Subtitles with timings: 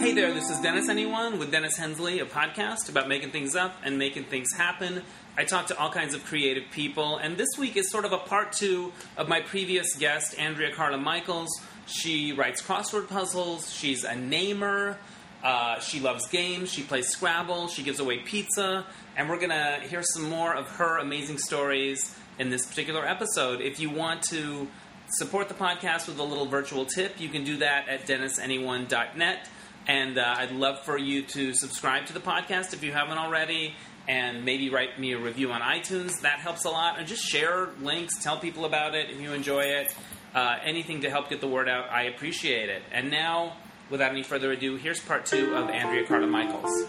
[0.00, 3.76] Hey there, this is Dennis Anyone with Dennis Hensley, a podcast about making things up
[3.84, 5.02] and making things happen.
[5.36, 8.16] I talk to all kinds of creative people, and this week is sort of a
[8.16, 11.50] part two of my previous guest, Andrea Carla Michaels.
[11.84, 14.96] She writes crossword puzzles, she's a namer,
[15.44, 18.86] uh, she loves games, she plays Scrabble, she gives away pizza,
[19.18, 23.60] and we're gonna hear some more of her amazing stories in this particular episode.
[23.60, 24.66] If you want to
[25.08, 29.48] support the podcast with a little virtual tip, you can do that at dennisanyone.net.
[29.90, 33.74] And uh, I'd love for you to subscribe to the podcast if you haven't already,
[34.06, 36.20] and maybe write me a review on iTunes.
[36.20, 37.00] That helps a lot.
[37.00, 39.92] And just share links, tell people about it if you enjoy it.
[40.32, 42.82] Uh, anything to help get the word out, I appreciate it.
[42.92, 43.56] And now,
[43.90, 46.84] without any further ado, here's part two of Andrea Carla Michaels.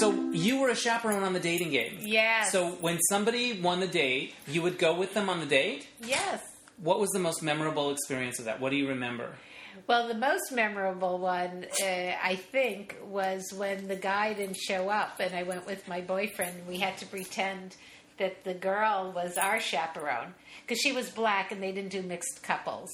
[0.00, 1.98] So you were a chaperone on the dating game.
[2.00, 2.50] Yes.
[2.50, 5.86] So when somebody won the date, you would go with them on the date.
[6.04, 6.42] Yes.
[6.78, 8.58] What was the most memorable experience of that?
[8.58, 9.36] What do you remember?
[9.86, 15.18] Well, the most memorable one, uh, I think, was when the guy didn't show up,
[15.20, 16.58] and I went with my boyfriend.
[16.58, 17.76] and We had to pretend
[18.18, 22.42] that the girl was our chaperone because she was black, and they didn't do mixed
[22.42, 22.90] couples.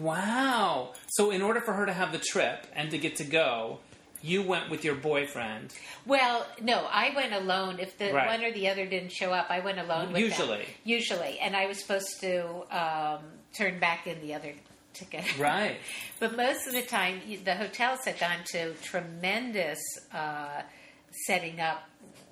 [0.00, 0.92] Wow.
[1.08, 3.78] So in order for her to have the trip and to get to go,
[4.22, 5.72] you went with your boyfriend.
[6.04, 7.78] Well, no, I went alone.
[7.78, 8.26] If the Right.
[8.26, 10.12] one or the other didn't show up, I went alone.
[10.12, 10.58] With Usually.
[10.58, 10.66] them.
[10.84, 13.20] usually, and I was supposed to um,
[13.56, 14.54] turn back in the other
[15.38, 15.76] Right.
[16.20, 19.78] But most of the time, the hotels had gone to tremendous
[20.12, 20.62] uh,
[21.26, 21.82] setting up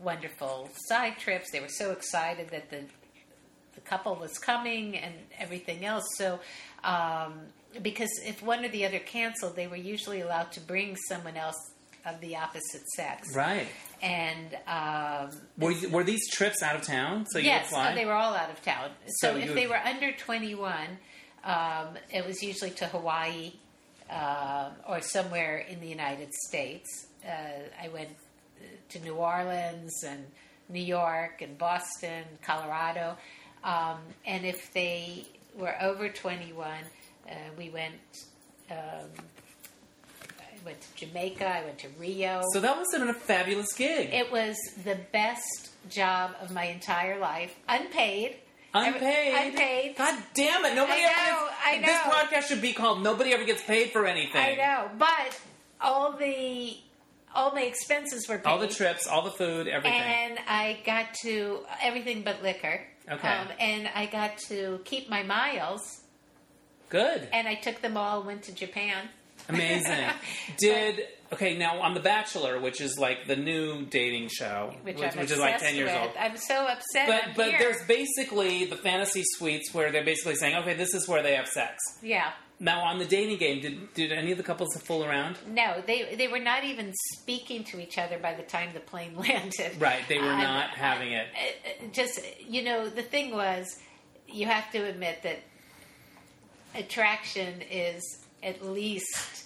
[0.02, 1.50] wonderful side trips.
[1.50, 2.80] They were so excited that the
[3.74, 6.04] the couple was coming and everything else.
[6.16, 6.38] So,
[6.84, 7.40] um,
[7.82, 11.56] because if one or the other canceled, they were usually allowed to bring someone else
[12.06, 13.34] of the opposite sex.
[13.34, 13.66] Right.
[14.00, 17.26] And um, Were, you- were these trips out of town?
[17.30, 17.90] So you yes, fly?
[17.90, 18.90] oh, they were all out of town.
[19.08, 20.98] So, So if you- they were under 21,
[21.44, 23.52] um, it was usually to Hawaii
[24.10, 27.06] um, or somewhere in the United States.
[27.24, 27.28] Uh,
[27.82, 30.24] I went uh, to New Orleans and
[30.68, 33.16] New York and Boston, Colorado.
[33.62, 36.68] Um, and if they were over 21,
[37.28, 37.94] uh, we went.
[38.70, 39.08] Um,
[40.38, 41.46] I went to Jamaica.
[41.46, 42.42] I went to Rio.
[42.52, 44.12] so that have a fabulous gig.
[44.12, 48.36] It was the best job of my entire life, unpaid.
[48.74, 49.34] Unpaid.
[49.52, 49.96] Unpaid.
[49.96, 50.74] God damn it!
[50.74, 51.56] Nobody I ever know, gets.
[51.64, 51.86] I know.
[51.86, 52.12] This know.
[52.12, 55.40] podcast should be called "Nobody Ever Gets Paid for Anything." I know, but
[55.80, 56.76] all the
[57.34, 58.46] all my expenses were paid.
[58.46, 60.00] All the trips, all the food, everything.
[60.00, 62.80] and I got to everything but liquor.
[63.08, 63.44] Um, Okay.
[63.60, 66.00] and I got to keep my miles,
[66.88, 67.28] Good.
[67.32, 68.22] and I took them all.
[68.22, 69.08] Went to Japan.
[69.48, 70.08] Amazing.
[70.58, 71.00] Did
[71.32, 75.18] okay now on The Bachelor, which is like the new dating show, Which, which, I'm
[75.18, 76.00] which is like ten years with.
[76.00, 76.10] old.
[76.18, 77.06] I'm so upset.
[77.06, 77.58] But I'm but here.
[77.58, 81.48] there's basically the fantasy suites where they're basically saying, okay, this is where they have
[81.48, 81.76] sex.
[82.02, 82.32] yeah.
[82.60, 85.38] Now on the dating game, did did any of the couples fool around?
[85.48, 89.16] No, they they were not even speaking to each other by the time the plane
[89.18, 89.72] landed.
[89.80, 91.26] Right, they were Um, not having it.
[91.34, 93.76] uh, just you know the thing was
[94.28, 95.40] you have to admit that
[96.76, 98.02] attraction is
[98.44, 99.44] at least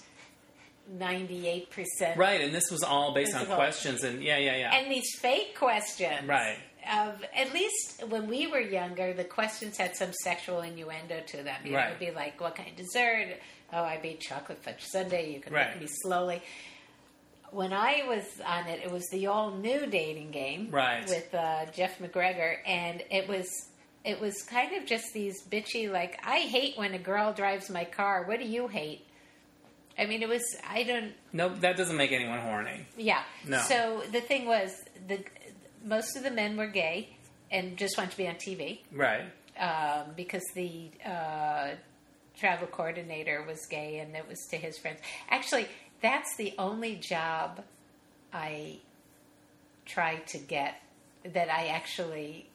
[0.97, 4.75] 98% Right, and this was all based on questions, and yeah, yeah, yeah.
[4.75, 6.57] and these fake questions Right.
[6.91, 11.57] of at least when we were younger the questions had some sexual innuendo to them
[11.65, 11.89] you know, Right.
[11.89, 13.37] it'd be like what kind of dessert
[13.75, 15.79] oh i made chocolate fudge sundae you can Right.
[15.79, 16.41] me slowly
[17.51, 21.07] when i was on it it was the all new dating game Right.
[21.07, 23.47] with uh, jeff macgregor and it was
[24.11, 27.85] it was kind of just these bitchy like i hate when a girl drives my
[27.85, 29.03] car what do you hate
[29.99, 30.45] i mean it was
[30.77, 32.87] i don't Nope, that doesn't make anyone horny.
[32.97, 33.23] yeah.
[33.47, 33.59] No.
[33.73, 34.71] So the thing was,
[35.07, 35.19] the
[35.85, 36.97] most of the men were gay
[37.51, 39.25] and just wanted to be on TV Right.
[39.59, 41.69] um, because the uh,
[42.41, 45.01] travel coordinator was gay and it was to his friends.
[45.31, 45.67] Actually,
[46.01, 47.63] that's the only job
[48.33, 48.79] I
[49.85, 50.81] tried to get
[51.25, 52.49] that I actually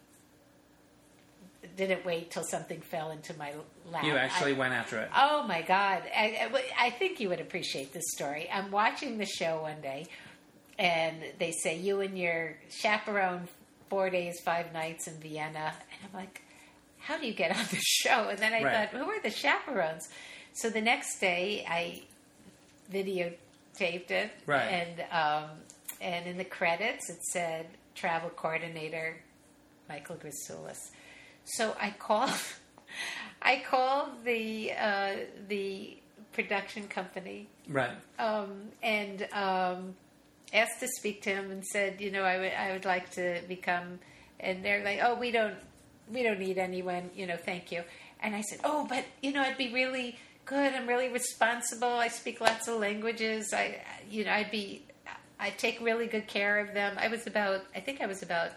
[1.78, 3.54] didn't wait till something fell into my
[3.92, 4.04] lap.
[4.04, 5.10] You actually I- went after it.
[5.16, 6.04] Oh my God.
[6.16, 8.50] I, I, I think you would appreciate this story.
[8.52, 10.06] I'm watching the show one day,
[10.80, 13.48] and they say, You and your chaperone,
[13.90, 15.74] four days, five nights in Vienna.
[15.92, 16.42] And I'm like,
[17.00, 18.30] How do you get on the show?
[18.30, 18.90] And then I Right.
[18.92, 20.10] thought, Who are the chaperones?
[20.54, 22.04] So the next day, I
[22.92, 24.32] videotaped it.
[24.46, 24.62] Right.
[24.66, 25.50] And, um,
[26.02, 29.18] and in the credits, it said, Travel coordinator
[29.90, 30.78] Michael Grisulis.
[31.46, 32.32] So I called.
[33.42, 35.16] I called the uh,
[35.50, 35.98] the
[36.32, 37.92] production company Right.
[38.18, 39.96] um, and um,
[40.54, 43.42] asked to speak to him and said, you know, I would I would like to
[43.48, 44.00] become.
[44.40, 45.56] And they're like, oh, we don't
[46.12, 47.84] we don't need anyone, you know, thank you.
[48.22, 50.74] And I said, oh, but you know, I'd be really good.
[50.74, 51.88] I'm really responsible.
[51.90, 53.54] I speak lots of languages.
[53.54, 54.84] I, you know, I'd be,
[55.40, 56.96] I take really good care of them.
[56.98, 58.52] I was about, I think I was about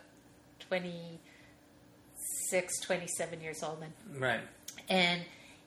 [2.50, 3.92] 26, 27 years old then.
[4.20, 4.40] Right.
[4.88, 5.22] And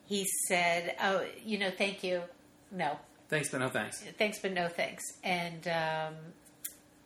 [0.08, 2.22] he said, "Oh, you know, thank you.
[2.72, 2.98] No,
[3.30, 4.02] Thanks, but no thanks.
[4.18, 6.16] thanks, but no thanks." And um,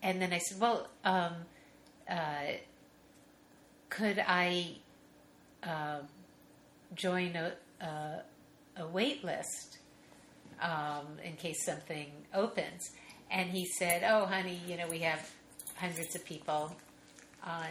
[0.02, 1.34] and then I said, "Well, um,
[2.10, 2.54] uh,
[3.90, 4.76] could I
[5.64, 6.00] uh,
[6.96, 8.22] join a, a
[8.78, 9.78] a wait list
[10.62, 12.92] um, in case something opens?"
[13.32, 15.30] And he said, "Oh, honey, you know, we have
[15.78, 16.76] hundreds of people
[17.44, 17.68] on."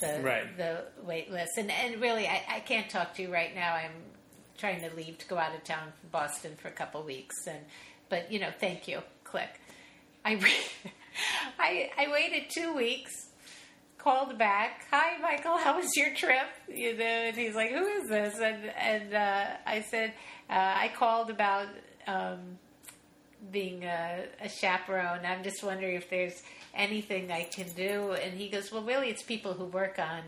[0.00, 0.56] The, Right.
[0.56, 3.74] the wait list and and really I, I can't talk to you right now.
[3.74, 3.92] I'm
[4.56, 7.46] trying to leave to go out of town for Boston for a couple weeks.
[7.46, 7.60] And
[8.08, 9.00] but you know thank you.
[9.24, 9.48] Click.
[10.24, 10.34] I
[11.58, 13.12] I I waited two weeks
[13.98, 14.86] called back.
[14.90, 15.58] Hi Michael.
[15.58, 16.46] How was your trip?
[16.68, 18.38] You know and he's like who is this?
[18.40, 20.12] And and uh, I said
[20.48, 21.66] uh, I called about
[22.06, 22.58] um,
[23.52, 26.42] being a, a chaperone I'm just wondering if there's
[26.74, 30.22] anything I can do and he goes well really it's people who work on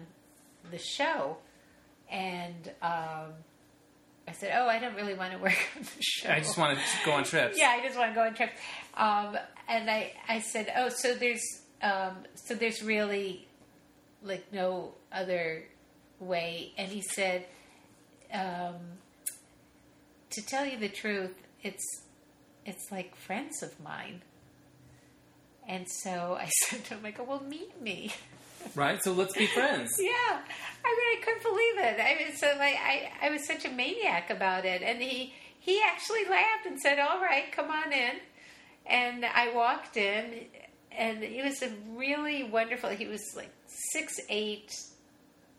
[0.70, 1.38] the show
[2.10, 3.32] and um,
[4.30, 6.30] I said, "Oh, I don't really want to work on the show.
[6.30, 7.58] I just want to go on trips.
[7.58, 8.52] yeah, I just want to go on trips."
[8.96, 9.36] Um,
[9.68, 11.42] and I, I said, "Oh, so there's,
[11.82, 13.48] um, so there's really,
[14.22, 15.64] like, no other
[16.18, 17.46] way." And he said,
[18.32, 18.76] um,
[20.30, 22.02] "To tell you the truth, it's,
[22.64, 24.22] it's like friends of mine."
[25.68, 28.12] And so I said to him, "I go, well, meet me."
[28.74, 29.02] Right.
[29.02, 29.90] So let's be friends.
[29.98, 30.42] Yeah, I mean,
[30.84, 31.98] I couldn't believe it.
[31.98, 35.80] I was so like, I, I was such a maniac about it, and he he
[35.82, 38.16] actually laughed and said, "All right, come on in."
[38.84, 40.44] And I walked in,
[40.92, 42.90] and he was a really wonderful.
[42.90, 43.50] He was like
[43.92, 44.70] six eight,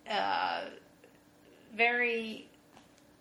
[0.09, 0.65] uh,
[1.75, 2.47] very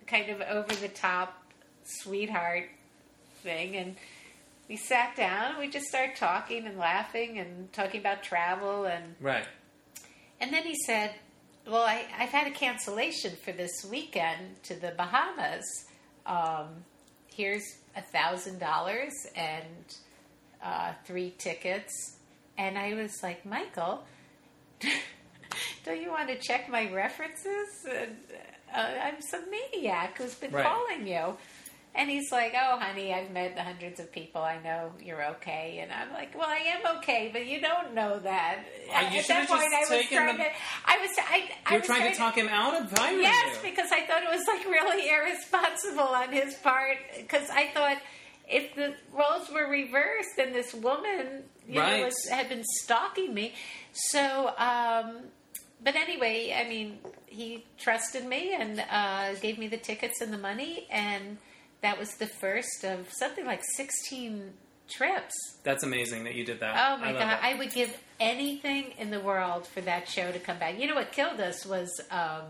[0.07, 1.43] kind of over the top
[1.85, 2.69] sweetheart
[3.43, 3.97] thing, and
[4.69, 5.51] we sat down.
[5.53, 9.45] and We just started talking and laughing and talking about travel and Right.
[10.41, 11.15] and then he said,
[11.67, 15.65] "Well, I, I've had a cancellation for this weekend to the Bahamas.
[16.27, 16.85] Um,
[17.35, 17.65] here's
[17.97, 19.65] a thousand dollars and
[20.63, 22.17] uh, three tickets."
[22.59, 24.05] And I was like, "Michael,
[25.85, 27.69] don't you want to check my references?
[27.89, 28.07] Uh,
[28.79, 30.65] I'm some maniac who's been Right.
[30.65, 31.37] calling you."
[31.93, 34.41] And he's like, "Oh, honey, I've met the hundreds of people.
[34.41, 38.19] I know you're okay." And I'm like, "Well, I am okay, but you don't know
[38.21, 38.59] that."
[38.95, 40.51] At that point, I was trying the- to.
[40.87, 41.11] I was.
[41.19, 41.51] I.
[41.67, 43.71] I You're was trying to talk him out of hiring Yes, you.
[43.71, 46.97] because I thought it was like really irresponsible on his part.
[47.17, 47.99] Because I thought
[48.49, 51.99] if the roles were reversed and this woman, you Right.
[52.01, 53.55] know, was, had been stalking me,
[53.93, 54.53] so.
[54.59, 55.23] um
[55.83, 60.37] but anyway, I mean, he trusted me and uh, gave me the tickets and the
[60.37, 61.39] money, and
[61.83, 64.53] that was the first of something like sixteen
[64.89, 65.35] trips.
[65.63, 66.75] That's amazing that you did that.
[66.75, 67.21] Oh my I god!
[67.23, 67.41] that.
[67.45, 70.79] I would give anything in the world for that show to come back.
[70.79, 72.45] You know what killed us was um,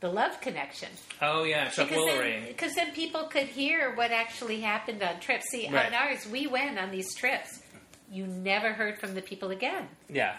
[0.00, 0.88] the Love Connection.
[1.22, 2.48] oh yeah, Chuck Because then, Woolery.
[2.48, 5.46] because then people could hear what actually happened on trips.
[5.50, 5.86] See, Right.
[5.86, 7.62] on ours, we went on these trips.
[8.10, 9.86] You never heard from the people again.
[10.08, 10.36] Yeah,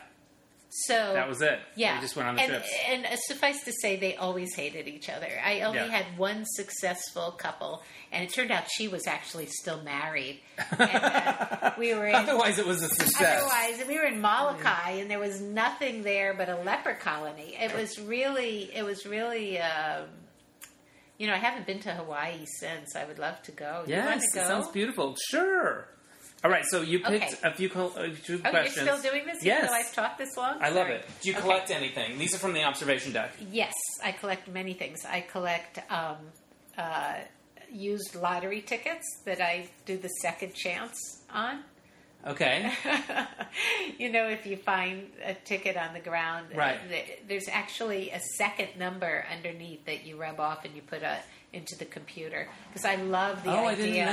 [0.73, 1.59] So that was it.
[1.75, 2.69] yeah, we just went on the and, trips.
[2.87, 5.27] And uh, suffice to say, they always hated each other.
[5.43, 5.87] I only Yeah.
[5.87, 10.39] had one successful couple, and it turned out she was actually still married.
[10.79, 13.41] And, uh, we were in, Otherwise, it was a success.
[13.43, 17.55] Otherwise, we were in Molokai, and there was nothing there but a leper colony.
[17.59, 19.59] It was really, it was really.
[19.59, 20.05] Um,
[21.17, 22.95] you know, I haven't been to Hawaii since.
[22.95, 23.83] I would love to go.
[23.85, 24.47] you want yes, to it go?
[24.47, 25.15] sounds beautiful.
[25.29, 25.85] Sure.
[26.43, 27.47] All right, so you picked Okay.
[27.47, 28.87] a few, col- a few Oh, questions.
[28.87, 29.43] you're still doing this?
[29.43, 29.63] Yes.
[29.65, 30.57] Even I've talked this long?
[30.59, 30.95] I love Sorry.
[30.95, 31.05] it.
[31.21, 31.41] Do you Okay.
[31.41, 32.17] collect anything?
[32.17, 33.31] These are from the observation deck.
[33.51, 35.05] Yes, I collect many things.
[35.05, 36.17] I collect um,
[36.79, 37.15] uh,
[37.71, 40.97] used lottery tickets that I do the second chance
[41.29, 41.63] on.
[42.25, 42.71] Okay.
[43.99, 46.79] you know, if you find a ticket on the ground, Right.
[46.89, 51.17] th- there's actually a second number underneath that you rub off and you put a,
[51.53, 52.47] into the computer.
[52.69, 54.09] Because I love the Oh, idea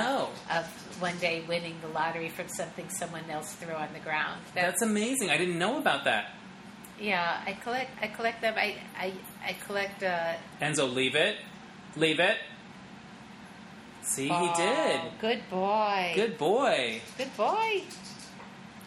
[0.50, 0.66] of
[1.00, 4.40] one day winning the lottery from something someone else threw on the ground.
[4.54, 5.30] That- That's amazing.
[5.30, 6.33] I didn't know about that.
[7.00, 7.90] yeah, I collect.
[8.02, 8.54] I collect them.
[8.57, 9.12] I I,
[9.47, 10.02] I collect.
[10.02, 11.37] Uh, Enzo, leave it.
[11.97, 12.38] Leave it.
[14.02, 15.00] See, he did.
[15.21, 16.12] Good boy.
[16.16, 17.00] Good boy.
[17.18, 17.83] Good boy.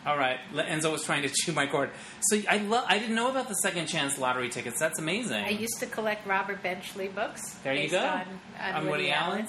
[0.06, 1.92] All right, Enzo was trying to chew my cord.
[2.22, 2.86] So I love.
[2.88, 4.80] I didn't know about the second chance lottery tickets.
[4.80, 5.44] That's amazing.
[5.44, 7.54] I used to collect Robert Benchley books.
[7.64, 8.00] There you go.
[8.00, 8.26] On,
[8.60, 9.40] on, On Woody Woody, Allen?
[9.42, 9.48] Allen.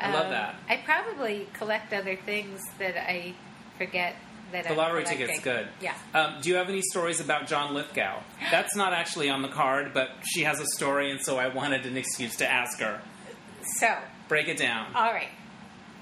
[0.00, 0.54] I love Um, that.
[0.68, 3.34] I probably collect other things that I
[3.76, 4.16] forget
[4.52, 5.26] that the I'm lottery collecting.
[5.26, 5.68] ticket's good.
[5.82, 5.94] Yeah.
[6.14, 8.20] Um, do you have any stories about John Lithgow?
[8.50, 11.84] That's not actually on the card, but she has a story, and so I wanted
[11.84, 13.00] an excuse to ask her.
[13.78, 13.94] So
[14.28, 14.86] Break it down.
[14.94, 15.28] All right.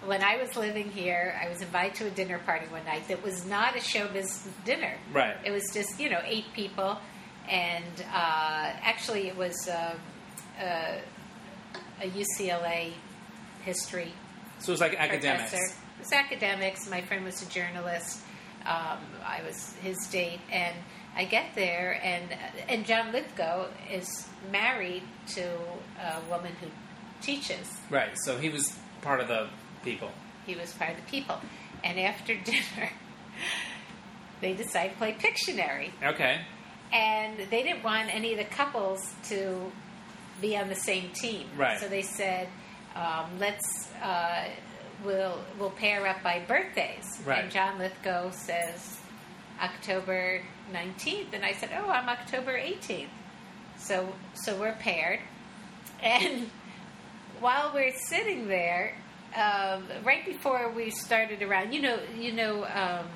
[0.05, 3.23] When I was living here, I was invited to a dinner party one night that
[3.23, 4.95] was not a showbiz dinner.
[5.13, 5.37] Right.
[5.45, 6.99] It was just, you know, eight people.
[7.49, 9.95] And uh, actually, it was uh,
[10.63, 10.93] uh,
[12.03, 12.93] a UCLA
[13.65, 14.13] history
[14.61, 15.51] So it was like academics.
[15.51, 15.75] professor.
[15.99, 16.89] It was academics.
[16.89, 18.21] My friend was a journalist.
[18.65, 20.75] Um, I was his date, and
[21.17, 22.25] I get there, and
[22.69, 25.43] and John Lithgow is married to
[26.01, 26.69] a woman who
[27.23, 27.67] teaches.
[27.89, 28.11] Right.
[28.25, 29.49] So he was part of the
[29.85, 30.11] people.
[30.47, 31.39] He was part of the people,
[31.85, 32.91] and after dinner,
[34.41, 36.41] they decided to play Pictionary, Okay.
[36.93, 39.71] and they didn't want any of the couples to
[40.41, 41.47] be on the same team.
[41.57, 41.79] Right.
[41.81, 42.49] So they said,
[42.95, 44.45] um, "Let's uh,
[45.05, 47.43] we'll we'll pair up by birthdays." Right.
[47.45, 48.99] And John Lithgow says
[49.61, 50.43] October
[50.73, 53.11] nineteenth, and I said, "Oh, I'm October eighteenth."
[53.77, 55.21] So so we're paired,
[56.03, 56.49] and
[57.41, 58.95] while we're sitting there,
[59.37, 62.65] um, right before we started around, you know, you know.
[62.65, 63.07] Um,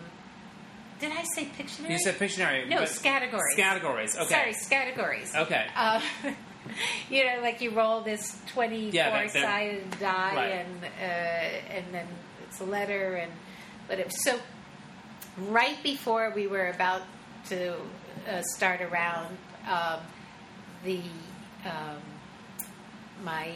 [1.01, 1.91] did I say Pictionary?
[1.91, 2.69] You said Pictionary.
[2.69, 3.57] No, categories.
[3.57, 4.17] Categories.
[4.17, 4.53] Okay.
[4.53, 5.35] Sorry, categories.
[5.35, 5.67] Okay.
[5.75, 6.01] Uh,
[7.11, 10.47] you know, like you roll this twenty-four Yeah, sided die, right.
[10.49, 12.07] and uh, and then
[12.47, 13.33] it's a letter, and
[13.89, 14.11] whatever.
[14.11, 14.39] So,
[15.39, 17.03] right before we were about
[17.49, 17.75] to
[18.31, 19.37] uh, start around,
[19.69, 20.01] um,
[20.85, 21.01] the
[21.65, 22.01] um,
[23.25, 23.55] my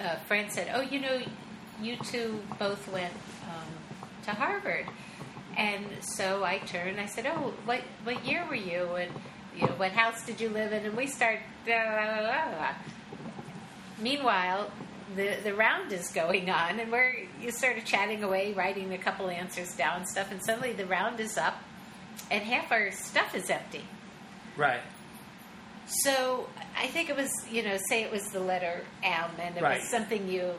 [0.00, 1.20] uh, friend said, "Oh, you know,
[1.82, 3.12] you two both went
[3.44, 4.86] um, to Harvard."
[5.56, 7.00] And so I turned.
[7.00, 8.84] I said, "Oh, what what year were you?
[8.94, 9.10] And
[9.56, 11.40] you know, what house did you live in?" And we start.
[11.66, 12.68] Da, da, da.
[14.00, 14.70] Meanwhile,
[15.16, 19.28] the the round is going on, and we're you started chatting away, writing a couple
[19.28, 21.56] answers down, and stuff, and suddenly the round is up,
[22.30, 23.84] and half our stuff is empty.
[24.56, 24.80] Right.
[26.04, 29.62] So I think it was, you know, say it was the letter M, and it
[29.62, 29.80] Right.
[29.80, 30.52] was something you,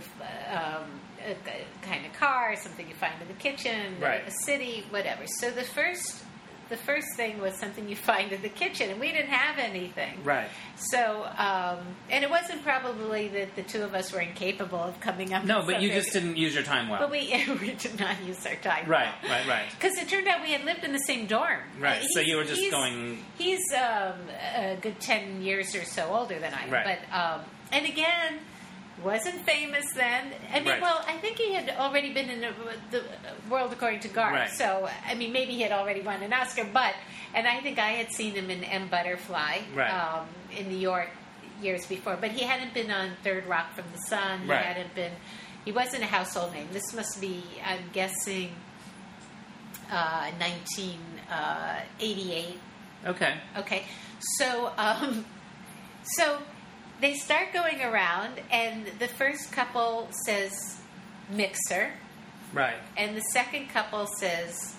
[0.51, 0.85] um,
[1.25, 4.27] a, a kind of car, something you find in the kitchen, Right.
[4.27, 5.23] a city, whatever.
[5.39, 6.23] So the first,
[6.69, 10.23] the first thing was something you find in the kitchen, and we didn't have anything.
[10.23, 10.49] Right.
[10.75, 11.79] So, um,
[12.11, 15.43] and it wasn't probably that the two of us were incapable of coming up.
[15.45, 16.99] No, but you just didn't use your time well.
[16.99, 17.21] But we
[17.61, 18.87] we did not use our time.
[18.87, 19.65] Right, right, right.
[19.71, 21.59] Because it turned out we had lived in the same dorm.
[21.79, 24.13] Right, Uh, so you were just he's- going- He's um,
[24.55, 26.69] a good ten years or so older than I am.
[26.71, 26.99] Right.
[27.11, 28.39] But um, and again,
[29.03, 30.31] wasn't famous then.
[30.53, 30.81] I mean, Right.
[30.81, 32.53] well, I think he had already been in the,
[32.91, 33.03] the
[33.49, 34.31] World According to Garp.
[34.31, 34.49] Right.
[34.51, 36.65] So I mean, maybe he had already won an Oscar.
[36.71, 36.93] But
[37.33, 39.89] and I think I had seen him in M Butterfly Right.
[39.91, 40.27] um,
[40.57, 41.09] in New York
[41.61, 42.17] years before.
[42.19, 44.41] But he hadn't been on Third Rock from the Sun.
[44.43, 45.11] He hadn't been.
[45.65, 46.67] He wasn't a household name.
[46.71, 48.51] This must be, I'm guessing,
[49.91, 52.59] uh, 1988.
[53.07, 53.33] Okay.
[53.57, 53.83] Okay,
[54.37, 55.25] so um,
[56.03, 56.39] so
[57.01, 60.77] they start going around, and the first couple says
[61.29, 61.91] mixer,
[62.53, 62.77] Right.
[62.97, 64.75] and the second couple says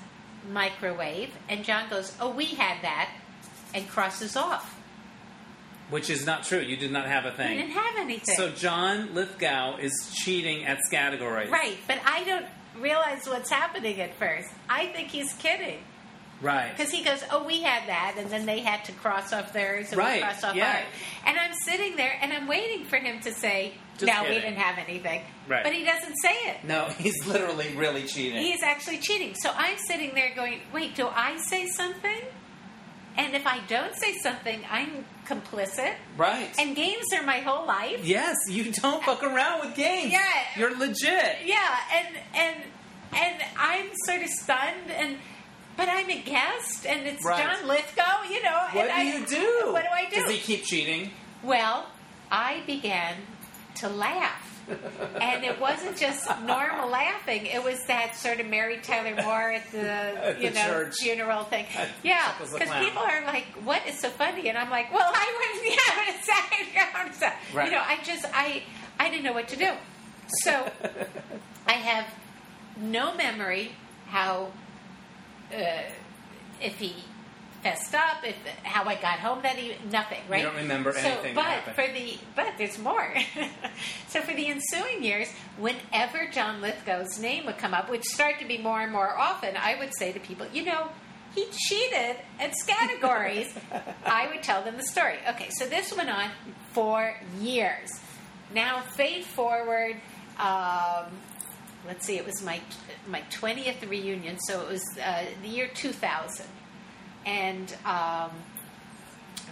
[0.50, 3.10] microwave, and John goes, "Oh, we had that,"
[3.74, 4.74] and crosses off.
[5.90, 6.60] Which is not true.
[6.60, 7.50] You did not have a thing.
[7.50, 8.36] We didn't have anything.
[8.36, 11.50] So John Lithgow is cheating at categories.
[11.50, 12.46] right, but I don't
[12.76, 14.48] realize what's happening at first.
[14.68, 15.82] I think he's kidding.
[16.40, 16.70] Right.
[16.76, 19.88] Because he goes, oh, we had that, and then they had to cross off theirs,
[19.90, 20.76] and Right, we crossed off yeah.
[20.76, 20.86] ours.
[21.26, 24.56] And I'm sitting there, and I'm waiting for him to say, Just no, we didn't
[24.56, 25.22] have anything.
[25.48, 25.62] Right.
[25.62, 26.64] But he doesn't say it.
[26.64, 28.42] No, he's literally really cheating.
[28.42, 29.34] He's actually cheating.
[29.34, 32.20] So I'm sitting there going, wait, do I say something?
[33.16, 35.94] And if I don't say something, I'm complicit.
[36.16, 36.48] right.
[36.58, 38.04] And games are my whole life.
[38.04, 40.12] yes, you don't fuck around with games.
[40.12, 40.20] Yeah.
[40.56, 41.38] You're legit.
[41.44, 42.56] Yeah, and and
[43.12, 45.16] and I'm sort of stunned and
[45.80, 47.42] but I'm a guest and it's Right.
[47.42, 48.58] John Lithgow, you know.
[48.72, 49.72] What and do I- you do?
[49.72, 50.16] What do I do?
[50.16, 51.10] Does he keep cheating?
[51.42, 51.86] Well,
[52.30, 53.16] I began
[53.76, 54.46] to laugh.
[55.20, 57.46] and it wasn't just normal laughing.
[57.46, 60.94] It was that sort of Mary Tyler Moore at the, At you know church.
[61.00, 61.64] funeral thing.
[61.74, 65.26] At Yeah, because people are like, "What is so funny?" And I'm like, "Well, I
[65.54, 67.64] wouldn't have a second." Right.
[67.66, 68.62] You know, I just I
[69.00, 69.70] I didn't know what to do.
[70.44, 70.70] So
[71.66, 72.06] I have
[72.76, 73.72] no memory
[74.08, 74.52] how
[75.54, 75.82] uh,
[76.60, 76.94] if he
[77.62, 80.40] fessed up, if how I got home that he nothing, right?
[80.40, 83.14] You don't remember so, anything But for the but there's more.
[84.08, 88.46] so for the ensuing years, whenever John Lithgow's name would come up, which started to
[88.46, 90.88] be more and more often, I would say to people, you know.
[91.32, 93.54] He cheated at categories.
[94.04, 95.16] I would tell them the story.
[95.28, 96.28] Okay, so this went on
[96.72, 97.88] for years.
[98.52, 99.94] Now, fade forward.
[100.40, 101.04] Um,
[101.86, 102.60] let's see, it was my
[103.08, 106.46] my twentieth reunion, so it was uh, the year two thousand,
[107.26, 108.30] and um,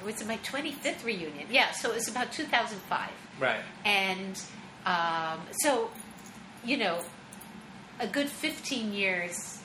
[0.00, 1.46] it was my twenty fifth reunion.
[1.50, 3.60] Yeah, so it was about two thousand five, Right.
[3.84, 4.40] and
[4.86, 5.90] Um, so,
[6.64, 7.00] you know,
[8.00, 9.60] a good 15 years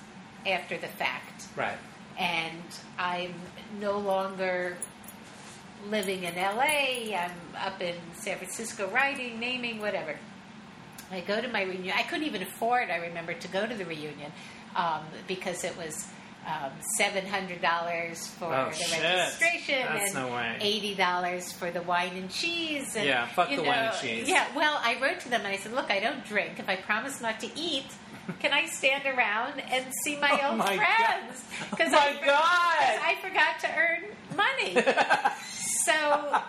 [0.46, 1.78] after the fact, Right.
[2.20, 2.64] and
[3.00, 3.34] I'm
[3.80, 4.76] no longer
[5.90, 7.16] living in LA.
[7.16, 10.18] I'm up in San Francisco writing, naming, whatever.
[11.12, 11.94] I go to my reunion.
[11.98, 14.32] I couldn't even afford, I remember, to go to the reunion
[14.76, 16.08] um, because it was
[16.48, 19.02] um, $700 for Oh, the shit.
[19.02, 20.58] registration That's and no way.
[20.98, 22.96] $80 for the wine and cheese.
[22.96, 24.28] And, Yeah, fuck the know, wine and cheese.
[24.28, 26.60] Yeah, well, I wrote to them and I said, look, I don't drink.
[26.60, 27.86] If I promise not to eat,
[28.40, 31.44] can I stand around and see my Oh old my friends?
[31.70, 34.04] Because Oh I, for- I forgot to earn
[34.36, 34.74] money.
[35.86, 36.40] so,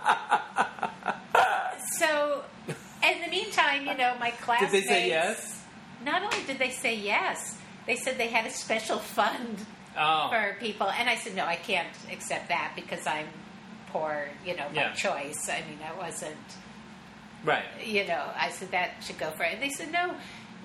[1.98, 2.42] so,
[3.12, 4.72] in the meantime, you know, my classmates.
[4.72, 5.62] Did they say yes?
[6.04, 9.64] Not only did they say yes, they said they had a special fund
[9.96, 10.28] Oh.
[10.28, 13.28] for people, and I said no, I can't accept that because I'm
[13.90, 14.92] poor, you know, by Yeah.
[14.92, 15.48] choice.
[15.48, 16.36] I mean, I wasn't,
[17.44, 17.64] Right.
[17.84, 18.30] you know.
[18.36, 19.54] I said that should go for it.
[19.54, 20.14] And they said no,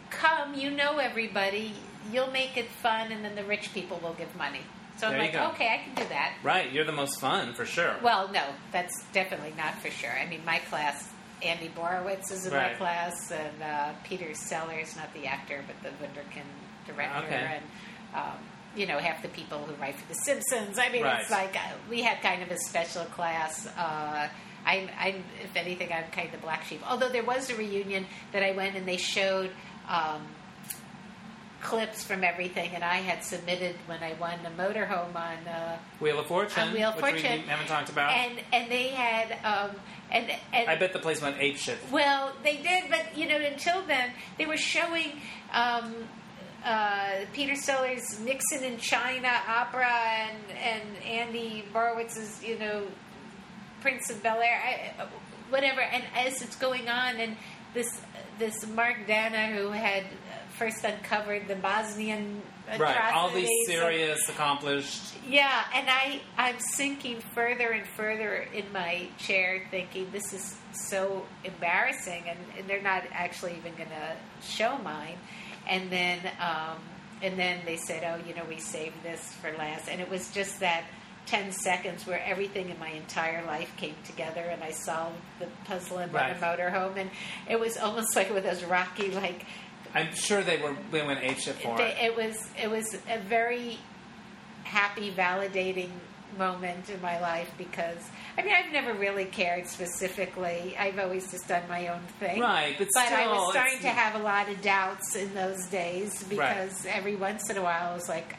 [0.10, 1.74] come, you know everybody,
[2.12, 4.62] you'll make it fun, and then the rich people will give money.
[4.98, 5.48] So I'm like, go.
[5.53, 6.34] okay, I can do that.
[6.43, 6.69] Right.
[6.72, 7.96] You're the most fun for sure.
[8.01, 10.12] Well, no, that's definitely not for sure.
[10.12, 11.08] I mean, my class,
[11.43, 15.89] Andy Borowitz is in my class, and uh, Peter Sellars, not the actor, but the
[16.05, 16.43] Wunderkind
[16.86, 17.55] director, Okay.
[17.58, 17.63] and
[18.13, 18.38] um,
[18.75, 20.77] you know, half the people who write for The Simpsons.
[20.77, 23.67] I mean, it's like uh, we had kind of a special class.
[23.77, 24.27] Uh,
[24.65, 26.81] I'm, I'm, if anything, I'm kind of the black sheep.
[26.89, 29.51] Although there was a reunion that I went and they showed.
[29.88, 30.22] Um,
[31.62, 36.20] clips from everything and I had submitted when I won the motorhome on uh, Wheel
[36.20, 36.70] of Fortune.
[36.70, 37.39] on Wheel of which we Fortune.
[37.42, 38.12] haven't talked about.
[38.12, 39.75] and and they had um,
[40.12, 41.78] and and I bet the place went ape shit.
[41.92, 45.20] well they did, but you know until then they were showing.
[45.54, 45.94] Um,
[46.63, 52.84] uh, Peter Sellars' Nixon in China opera and and Andy Borowitz's you know
[53.80, 54.94] Prince of Bel Air,
[55.50, 55.80] whatever.
[55.80, 57.38] And as it's going on, and
[57.74, 58.01] this
[58.39, 60.04] this Mark Danner who had
[60.60, 62.42] first uncovered the Bosnian
[62.78, 63.12] Right.
[63.13, 65.01] All these atrocities and- serious, accomplished.
[65.27, 70.55] yeah, and I I'm sinking further and further in my chair, thinking this is
[70.88, 74.16] so embarrassing, and, and they're not actually even going to
[74.48, 75.18] show mine.
[75.68, 76.77] And then um,
[77.24, 80.29] and then they said, oh, you know, we saved this for last, and it was
[80.31, 80.83] just that.
[81.25, 86.00] 10 seconds where everything in my entire life came together and I solved the puzzle
[86.00, 86.33] in Right.
[86.33, 87.12] the motorhome and
[87.48, 89.46] it was almost like with those rocky like
[89.94, 91.96] I'm sure they were they went ape shit for it.
[92.02, 93.80] it was it was a very
[94.64, 95.90] happy, validating
[96.38, 97.98] moment in my life because
[98.38, 100.75] I mean I've never really cared specifically.
[100.78, 102.40] I've always just done my own thing.
[102.40, 106.24] Right, but I still, was starting to have a lot of doubts in those days
[106.24, 108.36] because every once in a while I was like.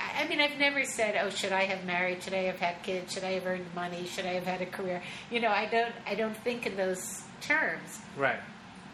[0.00, 2.22] I I mean, I've never said, "Oh, should I have married?
[2.22, 3.12] Should I have had kids?
[3.12, 4.06] Should I have earned money?
[4.06, 5.94] Should I have had a career?" You know, I don't.
[6.06, 8.00] I don't think in those terms.
[8.16, 8.40] Right.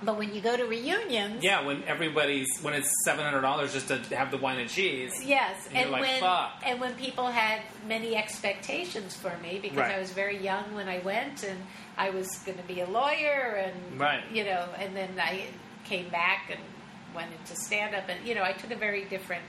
[0.03, 3.89] But when you go to reunions, Yeah, when everybody's when it's seven hundred dollars just
[3.89, 5.13] to have the wine and cheese.
[5.25, 9.77] Yes, And and like, when "Fuck." and when people had many expectations for me because
[9.79, 9.95] Right.
[9.97, 11.61] I was very young when I went and
[11.99, 14.23] I was going to be a lawyer and Right.
[14.33, 15.45] you know, and then I
[15.85, 16.61] came back and
[17.15, 19.45] went into stand up and you know, I took a very different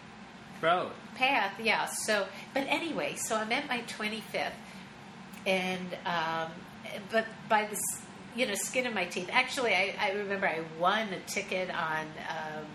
[0.62, 1.54] road path.
[1.62, 1.86] Yeah.
[1.86, 4.52] So, but anyway, so I'm at my 25th,
[5.46, 6.52] and um,
[7.10, 8.02] but by the s-
[8.36, 9.30] you know skin in my teeth.
[9.32, 12.06] Actually, I, I remember I won a ticket on.
[12.30, 12.66] Um,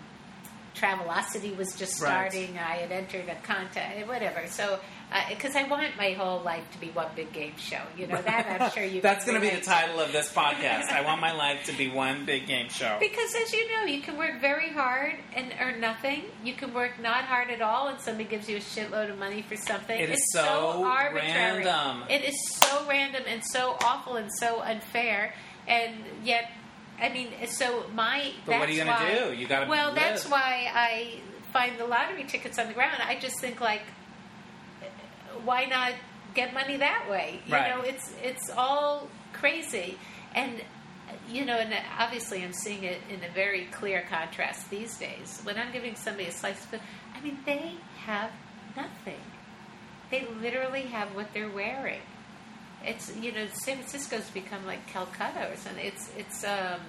[0.75, 2.31] Travelocity was just Right.
[2.31, 2.57] starting.
[2.59, 4.45] I had entered a contest, whatever.
[4.45, 4.79] So,
[5.27, 8.61] because I want my whole life to be one big game show, you know that
[8.61, 9.01] I'm sure you.
[9.01, 10.91] That's going to be the title of this podcast.
[10.91, 12.95] I want my life to be one big game show.
[12.99, 16.25] Because as you know, you can work very hard and earn nothing.
[16.43, 19.41] You can work not hard at all, and somebody gives you a shitload of money
[19.41, 19.99] for something.
[19.99, 21.63] It is it's so arbitrary.
[21.65, 22.03] random.
[22.07, 25.33] It is so random and so awful and so unfair.
[25.67, 26.49] And yet,
[27.01, 28.31] I mean, so my.
[28.45, 29.33] But what are you gonna why- do?
[29.33, 29.95] You gotta Well, live.
[29.95, 31.19] that's why I
[31.53, 33.01] find the lottery tickets on the ground.
[33.05, 33.83] I just think like,
[35.43, 35.93] why not
[36.33, 37.39] get money that way?
[37.45, 37.69] You Right.
[37.75, 39.97] know, it's it's all crazy,
[40.33, 40.61] and
[41.29, 45.41] you know, and obviously I'm seeing it in a very clear contrast these days.
[45.43, 46.81] When I'm giving somebody a slice of food,
[47.15, 47.73] I mean, they
[48.05, 48.31] have
[48.75, 49.21] nothing.
[50.09, 52.01] They literally have what they're wearing.
[52.85, 55.85] It's you know, San Francisco's become like Calcutta or something.
[55.85, 56.79] It's it's um,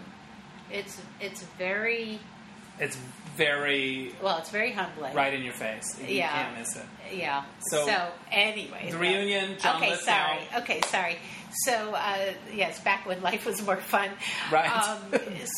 [0.70, 2.20] it's it's very
[2.79, 2.96] It's
[3.37, 5.14] very well, it's very humbling.
[5.14, 5.98] right in your face.
[6.01, 6.31] You Yeah.
[6.33, 6.85] can't miss it.
[7.12, 7.44] Yeah.
[7.70, 10.40] So- So, anyway, The reunion, John okay, sorry.
[10.57, 11.16] Okay, sorry.
[11.65, 14.11] So uh, yes, back when life was more fun.
[14.53, 14.71] Right.
[14.71, 14.99] Um,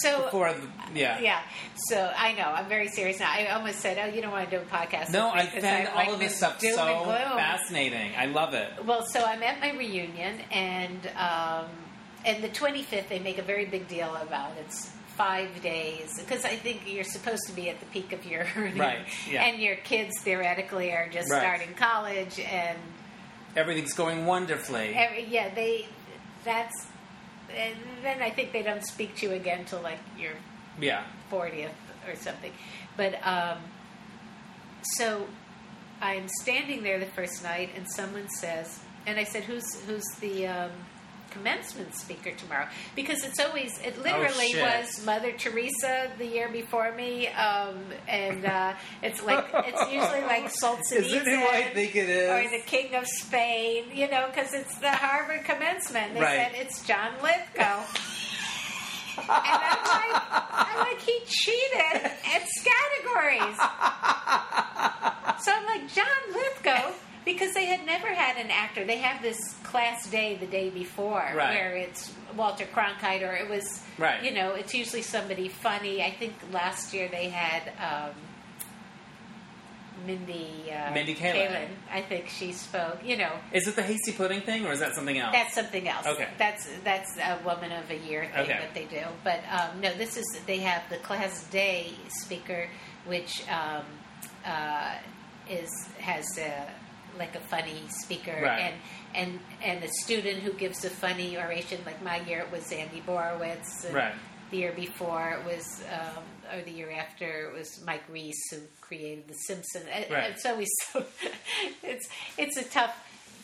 [0.02, 0.66] so Before the,
[0.98, 1.20] yeah.
[1.20, 1.40] yeah.
[1.88, 3.30] So I know I'm very serious now.
[3.30, 5.94] I almost said, "Oh, you don't want to do a podcast." No, I find all
[5.96, 8.12] like, of this stuff so fascinating.
[8.16, 8.68] I love it.
[8.84, 11.66] Well, so I'm at my reunion, and um,
[12.24, 14.52] and the 25th they make a very big deal about.
[14.60, 18.46] It's five days because I think you're supposed to be at the peak of your
[18.56, 19.00] earning, Right,
[19.30, 19.44] yeah.
[19.44, 21.40] and your kids theoretically are just Right.
[21.40, 22.78] starting college, and
[23.56, 24.94] Everything's going wonderfully.
[24.94, 25.86] every, yeah, they
[26.44, 26.86] that's
[27.56, 30.32] and then I think they don't speak to you again till like your
[30.80, 31.02] yeah.
[31.30, 31.70] 40th
[32.06, 32.52] or something.
[32.96, 33.58] But um,
[34.82, 35.26] so
[36.00, 40.46] I'm standing there the first night, and someone says, and I said, "Who's who's the
[40.46, 40.70] um,
[41.30, 42.66] commencement speaker tomorrow?"
[42.96, 48.44] Because it's always it literally Oh, was Mother Teresa the year before me, um, and
[48.44, 52.30] uh, it's like it's usually like Solzhenitsyn Isn't it what I think it is?
[52.30, 56.14] or the King of Spain, you know, because it's the Harvard commencement.
[56.14, 56.52] They Right.
[56.52, 57.82] said it's John Lithgow.
[59.18, 63.56] And I'm like, I'm like, he cheated at categories.
[65.44, 66.92] So I'm like, John Lithgow,
[67.24, 68.84] because they had never had an actor.
[68.84, 71.54] They have this class day the day before Right.
[71.54, 74.22] where it's Walter Cronkite or it was, Right.
[74.22, 76.02] you know, it's usually somebody funny.
[76.02, 78.14] I think last year they had um,
[80.06, 81.68] Mindy uh, Mindy Kaling.
[81.92, 83.00] I think she spoke.
[83.04, 85.32] You know, Is it the hasty pudding thing, or is that something else?
[85.34, 86.06] that's something else.
[86.06, 86.26] Okay.
[86.38, 88.58] That's that's a woman of a year thing Okay.
[88.60, 89.02] that they do.
[89.24, 92.68] But um, no, this is they have the class day speaker,
[93.06, 93.84] which um,
[94.46, 94.94] uh,
[95.50, 96.66] is has a,
[97.18, 98.60] like a funny speaker Right.
[98.60, 98.74] and
[99.14, 101.80] and and a student who gives a funny oration.
[101.86, 103.84] Like my year, it was Andy Borowitz.
[103.84, 104.14] and Right.
[104.50, 108.58] The year before it was, um, or the year after it was Mike Reiss who
[108.80, 109.84] created The Simpsons.
[110.10, 110.30] Right.
[110.30, 111.04] It's always so.
[111.82, 112.96] It's it's a tough.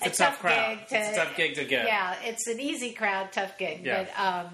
[0.03, 0.79] It's a tough crowd.
[0.79, 1.87] gig to- It's a tough gig to get.
[1.87, 3.81] Yeah, it's an easy crowd, tough gig.
[3.85, 4.05] Yeah.
[4.05, 4.51] But um,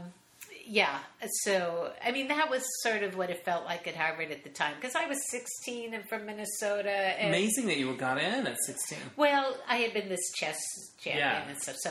[0.65, 0.99] yeah,
[1.43, 4.51] so I mean that was sort of what it felt like at Harvard at the
[4.51, 6.91] time because I was 16 and from Minnesota.
[6.91, 8.99] And, Amazing that you got in at 16.
[9.17, 10.59] Well, I had been this chess
[11.01, 11.49] champion Yeah.
[11.49, 11.77] and stuff.
[11.79, 11.91] So,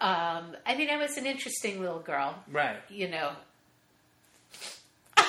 [0.00, 2.34] um, I mean, I was an interesting little girl.
[2.50, 2.76] Right.
[2.88, 3.30] You know,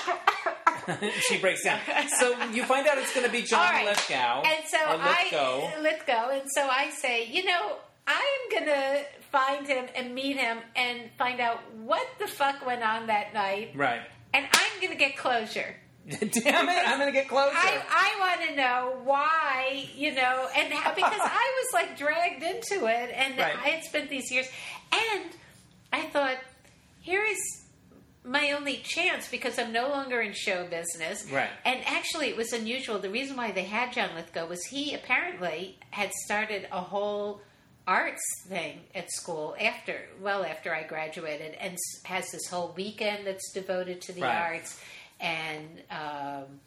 [1.21, 1.79] she breaks down.
[2.19, 3.85] So you find out it's going to be John right.
[3.85, 4.41] Lithgow.
[4.43, 5.71] And so Lithgow.
[5.77, 10.57] I Lithgow, and so I say, you know, I'm gonna find him and meet him
[10.75, 14.01] and find out what the fuck went on that night, Right.
[14.33, 15.75] and I'm gonna get closure.
[16.09, 16.19] Damn
[16.67, 16.85] it!
[16.85, 17.55] I'm going to get closer.
[17.55, 22.43] I, I want to know why, you know, and how, because I was like dragged
[22.43, 23.55] into it, and Right.
[23.55, 24.45] I had spent these years,
[24.91, 25.29] and
[25.93, 26.35] I thought,
[26.99, 27.37] here is
[28.25, 31.25] my only chance because I'm no longer in show business.
[31.31, 31.49] Right.
[31.63, 32.99] And actually, it was unusual.
[32.99, 37.39] The reason why they had John Lithgow was he apparently had started a whole
[37.87, 43.51] arts thing at school after, well, after I graduated, and has this whole weekend that's
[43.53, 44.53] devoted to the Right.
[44.55, 44.79] arts,
[45.19, 46.59] and um,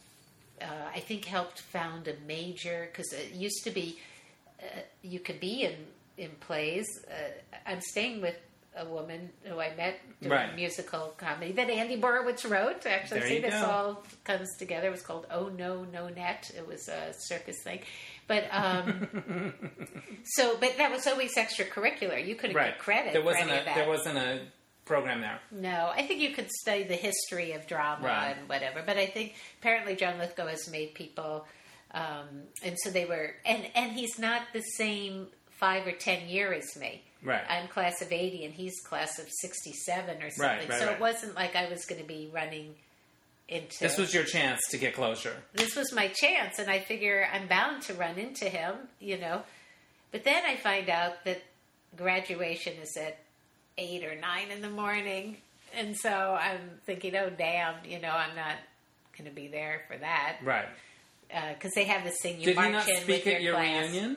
[0.60, 3.98] uh, I think helped found a major because it used to be
[4.62, 5.74] uh, you could be in
[6.16, 6.86] in plays.
[7.10, 7.14] Uh,
[7.66, 8.36] I'm staying with
[8.76, 10.54] a woman who I met doing Right.
[10.54, 12.84] musical comedy that Andy Borowitz wrote.
[12.86, 13.66] Actually, There see this go.
[13.66, 14.88] all comes together.
[14.88, 16.50] It was called Oh No No Net.
[16.56, 17.80] It was a circus thing,
[18.26, 19.08] but um,
[20.24, 22.24] so but that was always extracurricular.
[22.24, 22.72] You couldn't right.
[22.72, 23.12] get credit.
[23.12, 24.40] There wasn't a there wasn't a
[24.84, 25.40] program there.
[25.50, 28.36] No, I think you could study the history of drama Right.
[28.38, 28.82] and whatever.
[28.86, 31.44] But I think apparently John Lithgow has made people,
[31.92, 36.52] um, and so they were, and and he's not the same five or ten year
[36.52, 37.02] as me.
[37.22, 37.42] Right.
[37.48, 40.68] I'm class of eighty, and he's class of sixty seven or something.
[40.68, 40.94] right, so right.
[40.94, 42.74] it wasn't like I was going to be running
[43.48, 43.78] into.
[43.80, 45.36] This was your chance to get closure.
[45.54, 49.42] this was my chance, and I figure I'm bound to run into him, you know.
[50.12, 51.42] But then I find out that
[51.96, 53.18] graduation is at
[53.78, 55.38] eight or nine in the morning,
[55.74, 58.56] and so I'm thinking, oh damn, you know, I'm not
[59.16, 60.66] going to be there for that Right.
[61.34, 63.42] Uh, because they have this thing you Did march he not in speak with at
[63.42, 63.90] your your class.
[63.90, 64.16] reunion?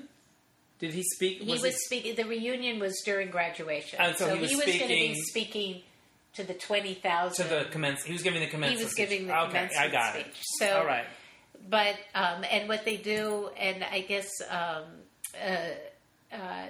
[0.80, 1.42] Did he speak?
[1.42, 2.16] He was, speaking.
[2.16, 5.82] The reunion was during graduation, Oh, so he was going to be speaking- speaking
[6.36, 7.48] to the twenty thousand.
[7.48, 8.04] to the commence.
[8.04, 8.80] He was giving the commencement.
[8.80, 10.28] he was giving the okay, commencement I got speech.
[10.28, 10.36] it.
[10.60, 11.06] So All right.
[11.70, 14.84] but um, and what they do, and I guess, um,
[15.44, 16.68] uh, uh,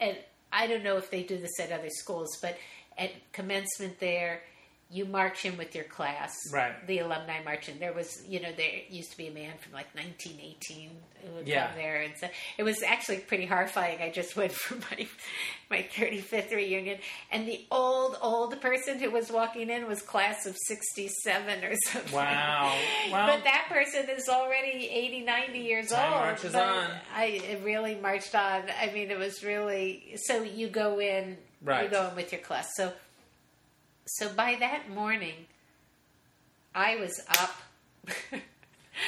[0.00, 0.16] and
[0.52, 2.56] I don't know if they do this at other schools, but
[2.96, 4.42] at commencement there,
[4.90, 6.74] you march in with your class, Right.
[6.86, 7.78] The alumni march in.
[7.78, 10.90] There was, you know, there used to be a man from like 1918
[11.22, 11.66] who would Yeah.
[11.66, 14.00] come there, and so it was actually pretty horrifying.
[14.00, 15.06] I just went for my
[15.70, 16.98] my 35th reunion,
[17.30, 22.12] and the old old person who was walking in was class of 67 or something.
[22.14, 22.74] Wow.
[23.12, 26.22] Well, but that person is already 80, 90 years Time old.
[26.22, 26.90] marches on.
[27.14, 28.62] I it really marched on.
[28.80, 31.90] I mean, it was really so you go in, you Right.
[31.90, 32.68] go in with your class.
[32.76, 32.92] So,
[34.08, 35.46] so by that morning,
[36.74, 37.54] I was up.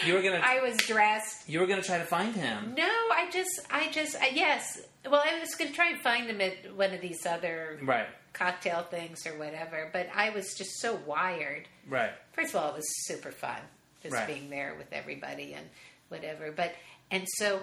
[0.06, 1.48] you were gonna I was dressed.
[1.48, 2.74] you were gonna try to find him.
[2.76, 4.80] No, I just, I just, I, yes.
[5.04, 8.06] Well, I was going to try and find him at one of these other Right.
[8.34, 9.88] cocktail things or whatever.
[9.94, 11.66] But I was just so wired.
[11.88, 12.10] Right.
[12.32, 13.56] First of all, it was super fun
[14.02, 14.26] just Right.
[14.26, 15.66] being there with everybody and
[16.08, 16.52] whatever.
[16.52, 16.74] But
[17.10, 17.62] and so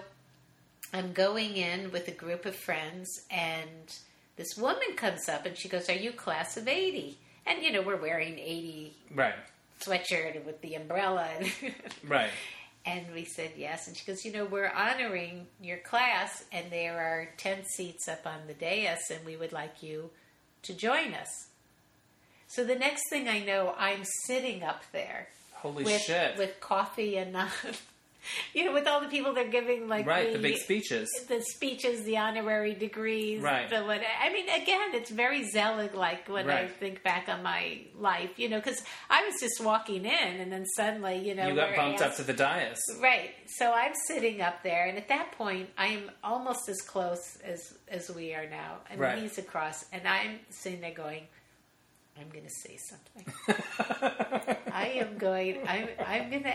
[0.92, 3.94] I'm going in with a group of friends, and
[4.36, 7.18] this woman comes up and she goes, "Are you class of '80?"
[7.48, 9.34] And you know we're wearing '80 Right.
[9.80, 11.28] sweatshirt with the umbrella.
[12.06, 12.30] Right.
[12.86, 13.86] And we said yes.
[13.86, 18.26] And she goes, You know, we're honoring your class, and there are 10 seats up
[18.26, 20.10] on the dais, and we would like you
[20.62, 21.28] to join us.
[22.46, 26.38] So the next thing I know, I'm sitting up there Holy with, shit.
[26.38, 27.36] with coffee and,
[28.54, 30.32] you know, with all the people they're giving, like, right.
[30.32, 31.08] The big speeches.
[31.28, 33.68] the speeches, the honorary degrees, Right.
[33.70, 34.00] The what?
[34.22, 38.48] I mean, again, it's very Zelig like when I think back on my life, you
[38.48, 42.02] know, because I was just walking in, and then suddenly, you know, You got bumped
[42.02, 42.78] up to the dais.
[43.00, 43.30] Right.
[43.56, 47.74] So I'm sitting up there, and at that point, I am almost as close as
[47.88, 48.78] as we are now.
[48.90, 49.18] And Right.
[49.18, 51.26] he's across, and I'm sitting there going,
[52.18, 53.34] "I'm going to say something.
[54.72, 55.66] I am going.
[55.66, 55.88] I'm.
[56.06, 56.54] I'm going to.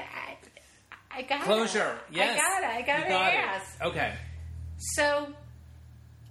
[1.16, 1.98] I, got Closure.
[2.12, 2.40] Yes.
[2.40, 2.76] I got it.
[2.76, 3.36] I got got it.
[3.38, 3.82] ask.
[3.82, 4.14] Okay.
[4.78, 5.28] So,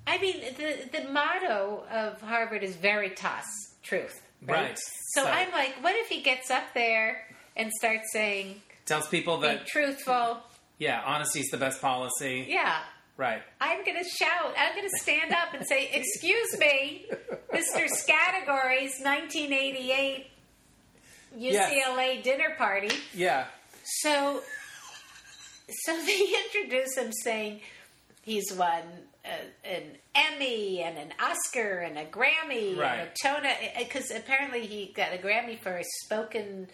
[0.07, 3.45] I mean, the the motto of Harvard is veritas,
[3.83, 4.21] truth.
[4.45, 4.57] Right.
[4.69, 4.79] Right.
[5.15, 7.25] So, So- I'm like, what if he gets up there
[7.57, 10.39] and starts saying, Tells people that truthful"?
[10.79, 12.47] yeah, honesty's the best policy.
[12.49, 12.81] Yeah.
[13.17, 13.43] Right.
[13.61, 14.55] I'm going to shout.
[14.59, 17.07] I'm going to stand up and say, "Excuse me,
[17.53, 17.87] Mr.
[17.87, 20.27] Scattergories, 1988
[21.39, 23.47] UCLA dinner party." Yeah.
[23.85, 24.43] So,
[25.85, 27.61] so they introduce him saying
[28.23, 28.83] he's won
[29.25, 29.83] a, an
[30.15, 32.99] Emmy and an Oscar and a Grammy Right.
[33.01, 36.69] and a Tony because apparently he got a Grammy for a spoken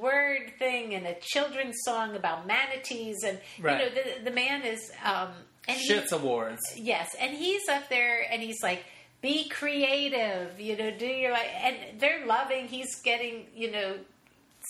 [0.00, 3.80] word thing and a children's song about manatees and Right.
[3.80, 5.28] you know the the man is um
[5.68, 6.60] and he- Shits awards.
[6.76, 8.84] Yes, and he's up there and he's like,
[9.22, 12.68] be creative, you know, do your like, and they're loving.
[12.68, 13.94] He's getting, you know,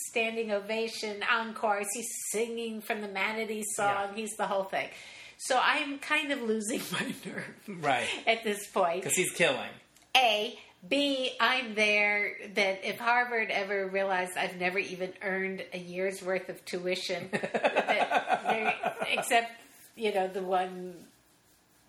[0.09, 1.87] standing ovation, encores.
[1.93, 3.87] He's singing from the Manatee song.
[4.09, 4.15] Yeah.
[4.15, 4.89] He's the whole thing.
[5.37, 8.07] So I'm kind of losing my nerve Right.
[8.27, 9.01] at this point.
[9.03, 9.69] Because he's killing.
[10.15, 10.57] A.
[10.87, 16.47] B, I'm there that if Harvard ever realized I've never even earned a year's worth
[16.49, 17.27] of tuition,
[19.11, 19.51] except,
[19.95, 20.93] you know, the one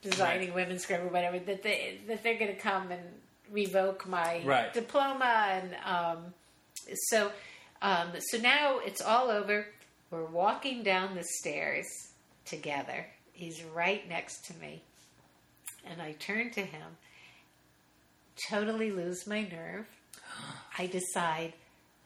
[0.02, 3.02] designing women's group or whatever, that, they, that they're going to come and
[3.50, 4.72] revoke my Right.
[4.72, 5.48] diploma.
[5.50, 6.18] And um,
[7.10, 7.30] so,
[7.86, 9.66] um, so now it's all over.
[10.10, 11.86] We're walking down the stairs
[12.44, 13.06] together.
[13.32, 14.82] He's right next to me.
[15.88, 16.96] And I turn to him
[18.50, 19.86] totally lose my nerve.
[20.78, 21.54] I decide,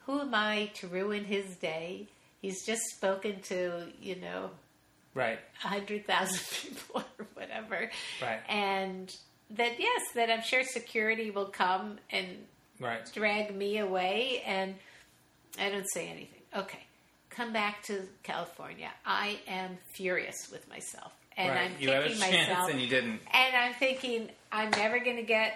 [0.05, 2.07] who am I to ruin his day?
[2.41, 4.51] He's just spoken to, you know,
[5.13, 5.39] Right.
[5.63, 7.91] a hundred thousand people or whatever.
[8.21, 8.39] Right.
[8.47, 9.13] And
[9.51, 12.27] that yes, that I'm sure security will come and
[12.79, 13.01] Right.
[13.13, 14.75] drag me away and
[15.59, 16.41] I don't say anything.
[16.55, 16.79] Okay.
[17.29, 18.91] Come back to California.
[19.05, 21.13] I am furious with myself.
[21.37, 21.71] And right.
[21.71, 22.69] I'm you kicking myself.
[22.69, 23.19] and you didn't.
[23.33, 25.53] And I'm thinking, I'm never going to get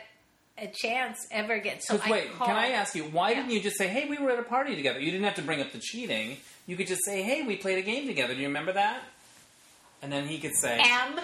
[0.57, 1.77] a chance ever again.
[1.81, 3.37] So I wait, called, can I ask you, why Yeah.
[3.41, 4.99] didn't you just say, hey, we were at a party together?
[4.99, 6.37] You didn't have to bring up the cheating.
[6.65, 8.33] You could just say, hey, we played a game together.
[8.33, 9.01] Do you remember that?
[10.01, 11.19] And then he could say, M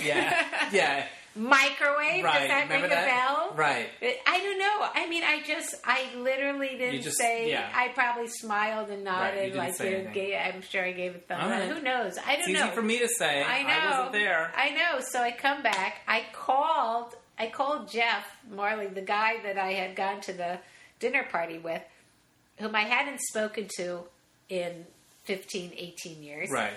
[0.00, 1.06] yeah, yeah,
[1.38, 2.24] microwave?
[2.24, 2.40] right.
[2.40, 3.04] Does that remember ring that?
[3.04, 3.52] a bell?
[3.56, 3.88] Right.
[4.26, 4.88] I don't know.
[4.94, 7.50] I mean, I just, I literally didn't just- say.
[7.50, 7.70] yeah.
[7.74, 11.40] I probably smiled and nodded, didn't like you gave, I'm sure I gave a thumb
[11.40, 11.58] All up.
[11.60, 11.68] right.
[11.70, 12.18] Who knows?
[12.18, 12.66] I don't It's know.
[12.66, 13.42] easy for me to say.
[13.42, 13.90] I know.
[13.96, 14.52] wasn't there.
[14.56, 15.00] I know.
[15.00, 16.00] So I come back.
[16.08, 17.14] I called.
[17.38, 20.58] I called Jeff Marley, the guy that I had gone to the
[20.98, 21.82] dinner party with,
[22.56, 24.00] whom I hadn't spoken to
[24.48, 24.86] in
[25.24, 26.50] 15, 18 years.
[26.50, 26.72] Right.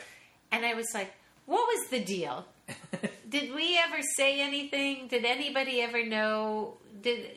[0.51, 1.11] And I was like,
[1.47, 2.45] "What was the deal?
[3.31, 5.07] Did we ever say anything?
[5.07, 6.77] Did anybody ever know?
[7.01, 7.29] Did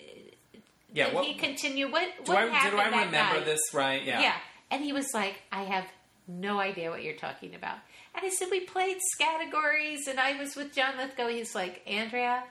[0.93, 1.07] Yeah.
[1.07, 1.91] did What, he continue?
[1.91, 3.45] What do what I, happened did I remember night?
[3.47, 4.03] this right?
[4.05, 4.21] Yeah.
[4.21, 4.35] Yeah.
[4.71, 5.87] And he was like, I have
[6.27, 7.79] no idea what you're talking about.
[8.15, 11.29] And I said, We played categories and I was with John Lithgow.
[11.29, 12.45] He's like, Andrea,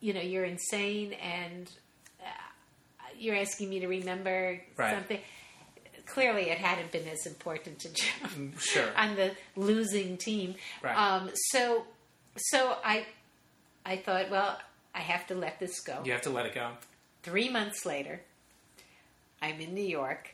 [0.00, 1.70] you know, you're insane and
[2.20, 2.24] uh,
[3.18, 4.94] you're asking me to remember Right.
[4.94, 5.20] something.
[6.06, 8.88] Clearly, it hadn't been as important to Jeff Sure.
[8.96, 10.54] on the losing team.
[10.82, 10.94] Right.
[10.96, 11.84] Um, so,
[12.36, 13.06] so I,
[13.86, 14.58] I thought, well,
[14.94, 16.02] I have to let this go.
[16.04, 16.70] You have to let it go.
[17.22, 18.20] Three months later,
[19.42, 20.30] I'm in New York.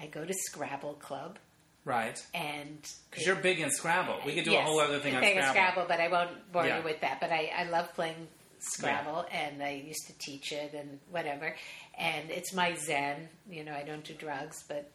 [0.00, 1.38] I go to Scrabble Club,
[1.84, 2.22] Right.
[2.34, 2.78] and
[3.10, 4.16] Because you're big in Scrabble.
[4.24, 5.86] We could do a whole other thing on of Scrabble.
[5.88, 6.78] but I won't bore Yeah.
[6.78, 7.20] you with that.
[7.20, 8.28] But I, I love playing
[8.60, 11.54] Scrabble, and I used to teach it and whatever.
[11.98, 13.28] And it's my zen.
[13.50, 14.90] You know, I don't do drugs, but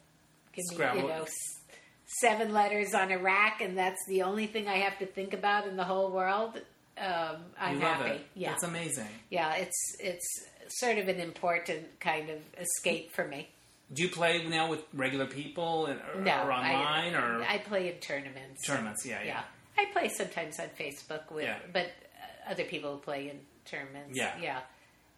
[0.53, 1.33] give me you know s-
[2.21, 5.67] seven letters on a rack, and that's the only thing I have to think about
[5.67, 6.59] in the whole world.
[6.97, 8.11] um, I'm happy.
[8.11, 8.21] it.
[8.35, 9.07] Yeah, it's amazing.
[9.29, 9.55] yeah.
[9.55, 10.45] It's it's
[10.79, 13.49] sort of an important kind of escape for me.
[13.91, 17.57] Do you play now with regular people and, or, No, or online I, or I
[17.59, 18.65] play in tournaments.
[18.65, 19.05] tournaments?
[19.05, 19.25] Yeah, yeah.
[19.25, 19.43] Yeah,
[19.77, 21.57] I play sometimes on Facebook with, Yeah.
[21.71, 24.17] but uh, other people play in tournaments.
[24.17, 24.33] Yeah.
[24.41, 24.59] yeah.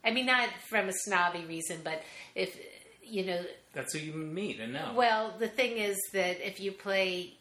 [0.04, 2.02] I mean, not from a snobby reason, but
[2.36, 2.58] if
[3.04, 3.42] you know,
[3.74, 4.94] That's who you meet and know.
[4.96, 7.34] well, the thing is that if you play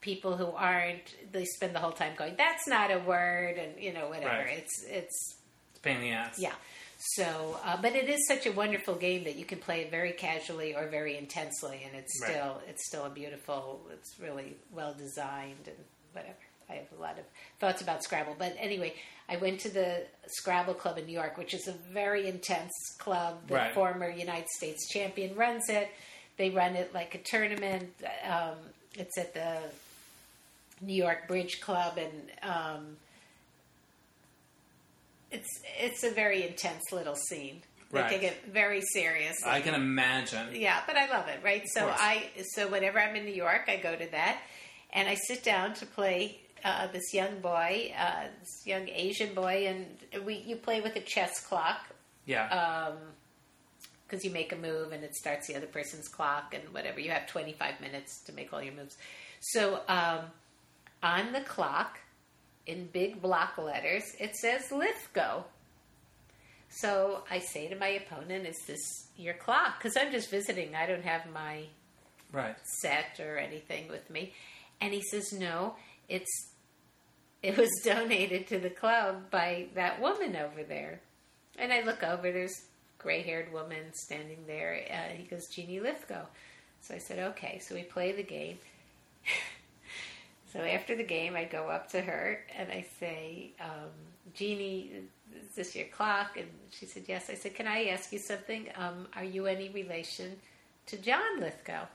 [0.00, 3.92] people who aren't, they spend the whole time going, "That's not a word," and you
[3.92, 4.28] know, whatever.
[4.44, 4.58] Right.
[4.58, 5.36] It's it's
[5.70, 6.36] It's a pain in the ass.
[6.38, 6.52] yeah.
[7.16, 10.12] So, uh, but it is such a wonderful game that you can play it very
[10.12, 12.30] casually or very intensely, and it's Right.
[12.30, 13.86] still it's still a beautiful.
[13.92, 15.76] It's really well designed and
[16.12, 16.36] whatever.
[16.70, 17.24] I have a lot of
[17.60, 18.94] thoughts about Scrabble, but anyway,
[19.28, 23.46] I went to the Scrabble Club in New York, which is a very intense club.
[23.48, 23.74] The Right.
[23.74, 25.88] former United States champion runs it.
[26.36, 27.94] They run it like a tournament.
[28.28, 28.56] Um,
[28.96, 29.58] it's at the
[30.80, 32.96] New York Bridge Club, and um,
[35.30, 35.48] it's
[35.80, 37.62] it's a very intense little scene.
[37.90, 38.10] They Right.
[38.10, 39.48] take it very seriously.
[39.48, 40.54] I can imagine.
[40.54, 41.62] Yeah, but I love it, right?
[41.68, 41.88] So.
[41.88, 44.38] I so whenever I'm in New York, I go to that,
[44.92, 49.66] and I sit down to play uh, this young boy, uh, this young Asian boy,
[49.68, 51.80] and we you play with a chess clock
[52.26, 52.92] Yeah.
[54.06, 57.00] because you make a move and it starts the other person's clock and whatever.
[57.00, 58.96] You have 25 minutes to make all your moves.
[59.40, 60.20] So um,
[61.02, 61.98] on the clock,
[62.66, 65.44] in big block letters, it says Lithgow.
[66.70, 70.74] So I say to my opponent, "Is this your clock?" Because I'm just visiting.
[70.74, 71.64] I don't have my
[72.32, 72.56] right.
[72.80, 74.32] set or anything with me.
[74.80, 75.76] And he says, "No,
[76.08, 76.50] it's
[77.44, 81.00] it was donated to the club by that woman over there."
[81.58, 82.32] And I look over.
[82.32, 84.80] There's a gray-haired woman standing there.
[84.90, 86.26] Uh, he goes, "Jeannie Lithgow."
[86.80, 88.58] So I said, "Okay." So we play the game.
[90.52, 93.90] so after the game, I go up to her and I say, um,
[94.34, 94.90] "Jeannie,
[95.38, 98.68] is this your clock?" And she said, "Yes." I said, "Can I ask you something?
[98.76, 100.36] Um, are you any relation
[100.86, 101.86] to John Lithgow?"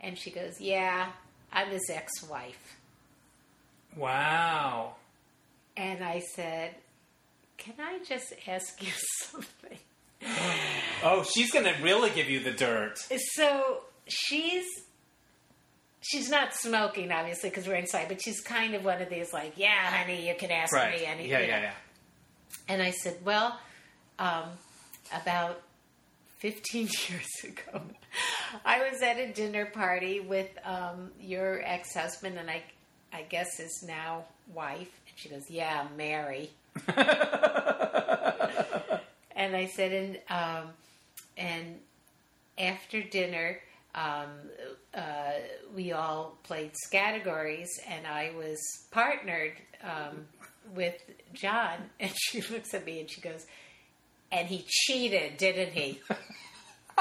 [0.00, 1.10] And she goes, Yeah,
[1.52, 2.76] I'm his ex wife.
[3.96, 4.94] Wow.
[5.76, 6.74] And I said,
[7.58, 8.92] Can I just ask you
[9.24, 9.78] something?
[11.02, 12.98] Oh, she's gonna really give you the dirt.
[13.34, 14.64] So she's.
[16.02, 19.54] She's not smoking, obviously, because we're inside, but she's kind of one of these, like,
[19.56, 21.00] yeah, honey, you can ask Right.
[21.00, 21.30] me anything.
[21.30, 21.72] Yeah, yeah, yeah.
[22.68, 23.58] And I said, well,
[24.20, 24.44] um,
[25.12, 25.60] about
[26.38, 27.82] 15 years ago,
[28.64, 32.62] I was at a dinner party with um, your ex husband and I,
[33.16, 34.90] I guess his now wife.
[35.08, 36.50] And she goes, yeah, Mary.
[39.34, 40.68] and I said, and, um,
[41.38, 41.78] and
[42.58, 43.58] after dinner,
[43.94, 44.28] um,
[44.94, 45.32] uh,
[45.74, 48.58] we all played categories, and I was
[48.90, 50.26] partnered um,
[50.74, 51.00] with
[51.32, 51.78] John.
[52.00, 53.46] And she looks at me and she goes,
[54.30, 56.00] "And he cheated, didn't he?"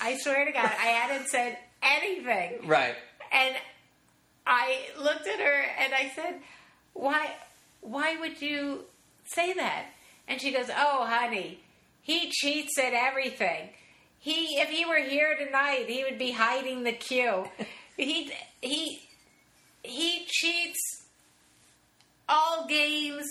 [0.00, 2.66] I swear to God, I hadn't said anything.
[2.66, 2.94] Right.
[3.32, 3.54] And
[4.46, 6.40] I looked at her and I said,
[6.94, 7.30] "Why?
[7.80, 8.84] Why would you
[9.24, 9.86] say that?"
[10.26, 11.60] And she goes, "Oh, honey,
[12.02, 13.70] he cheats at everything.
[14.20, 17.48] He, if he were here tonight, he would be hiding the cue.
[17.96, 19.00] he, he,
[19.84, 20.80] he cheats
[22.28, 23.26] all games.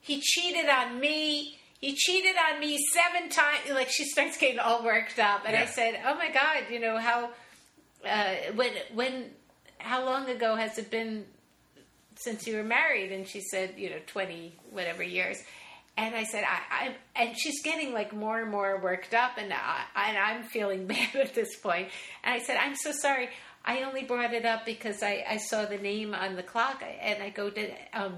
[0.00, 3.70] He cheated on me." He cheated on me seven times.
[3.70, 5.66] Like she starts getting all worked up, and I Yeah.
[5.70, 7.30] said, "Oh my God, you know how
[8.06, 9.30] uh, when when
[9.78, 11.24] how long ago has it been
[12.16, 13.12] since you were married?
[13.12, 15.38] And she said you know 20 whatever years.
[15.96, 19.52] And i said i i and she's getting like more and more worked up and
[19.52, 21.88] i and i'm feeling bad at this point.
[22.22, 23.28] And i said i'm so sorry.
[23.64, 27.22] I only brought it up because i i saw the name on the clock and
[27.22, 28.14] i go to um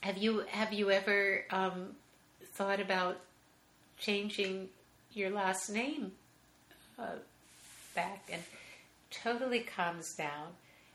[0.00, 1.96] have you have you ever um
[2.54, 3.18] thought about
[3.98, 4.68] changing
[5.12, 6.12] your last name
[6.98, 7.16] uh,
[7.94, 8.28] back?
[8.32, 8.42] And
[9.22, 10.48] totally calms down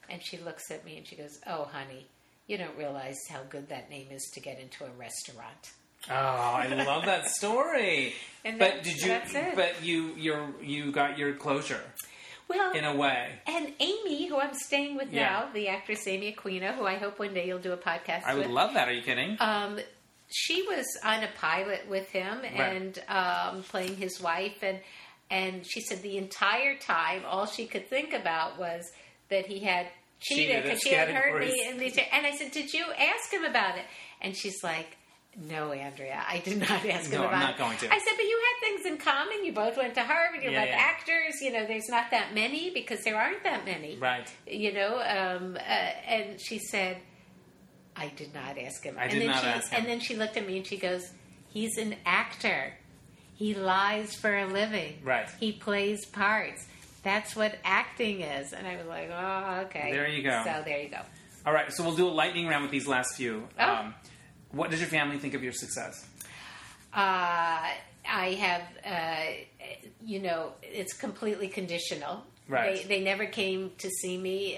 [0.10, 2.08] and she looks at me and she goes, "Oh, honey,
[2.48, 5.71] you don't realize how good that name is to get into a restaurant."
[6.10, 8.13] Oh, I love that story.
[8.46, 9.52] And but that's- did you?
[9.56, 11.81] But you, you, you got your closure
[12.48, 13.31] Well, in a way.
[13.48, 15.23] and Amy, who I'm staying with Yeah.
[15.29, 18.35] now, the actress Amy Aquino, who I hope one day you'll do a podcast I
[18.35, 18.52] would with.
[18.56, 18.87] love that.
[18.87, 19.35] Are you kidding?
[19.42, 19.79] um,
[20.29, 24.79] she was on a pilot with him and um, playing his wife, and
[25.30, 28.84] and she said the entire time all she could think about was
[29.30, 29.88] that he had
[30.19, 31.98] cheated because she had heard me in these.
[32.12, 33.86] And I said, "Did you ask him about it?"
[34.21, 34.98] And she's like,
[35.40, 37.58] No, Andrea, I did not ask him No, I'm about not it.
[37.60, 37.94] going to.
[37.94, 39.46] I said, but you had things in common.
[39.46, 40.42] You both went to Harvard.
[40.42, 40.75] You're Yeah, both yeah.
[40.80, 41.36] actors.
[41.42, 43.96] You know, there's not that many because there aren't that many.
[43.98, 44.28] Right.
[44.48, 46.98] You know, um, uh, and she said,
[47.96, 48.96] I did not ask him.
[48.98, 49.80] I and did then not she, ask him.
[49.82, 51.12] And then she looked at me and she goes,
[51.50, 52.73] he's an actor.
[53.38, 55.00] He lies for a living.
[55.04, 55.29] Right.
[55.40, 56.65] He plays parts.
[57.04, 58.52] That's what acting is.
[58.52, 59.92] And I was like, oh, okay.
[59.92, 60.42] There you go.
[60.44, 61.02] So there you go.
[61.46, 63.48] All right, so we'll do a lightning round with these last few.
[63.58, 63.75] Oh.
[63.75, 63.96] Um,
[64.52, 66.06] what does your family think of your success?
[66.94, 67.69] Uh,
[68.10, 69.67] I have, uh,
[70.04, 72.23] you know, it's completely conditional.
[72.48, 72.81] Right.
[72.87, 74.58] They, they never came to see me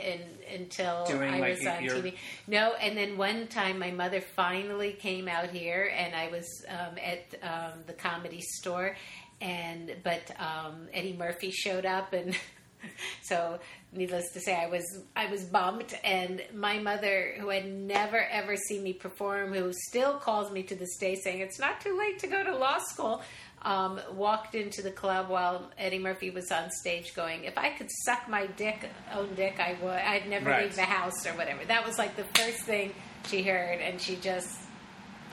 [0.54, 2.16] until Doing, I like, was on your- TV.
[2.48, 6.96] No, and then one time my mother finally came out here, and I was um,
[7.04, 8.96] at um, the comedy store,
[9.42, 12.36] and but um, Eddie Murphy showed up, and
[13.24, 13.60] so
[13.92, 14.84] needless to say, I was
[15.16, 15.98] I was bummed.
[16.04, 20.76] And my mother, who had never ever seen me perform, who still calls me to
[20.76, 23.22] this day saying it's not too late to go to law school,
[23.64, 27.90] um, walked into the club while Eddie Murphy was on stage, going, "If I could
[28.06, 29.90] suck my dick, own dick, I would.
[29.92, 30.64] I'd never Right.
[30.64, 32.94] leave the house or whatever." That was like the first thing
[33.28, 34.58] she heard, and she just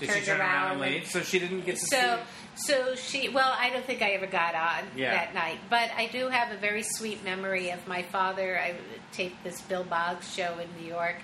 [0.01, 1.07] Did Turned she turn around, and- leave?
[1.09, 2.21] So she didn't get to so,
[2.57, 2.73] see.
[2.73, 3.29] so she.
[3.31, 5.13] Well, I don't think I ever got on Yeah.
[5.15, 8.59] that night, but I do have a very sweet memory of my father.
[8.61, 8.75] I
[9.13, 11.17] taped this Bill Boggs show in New York,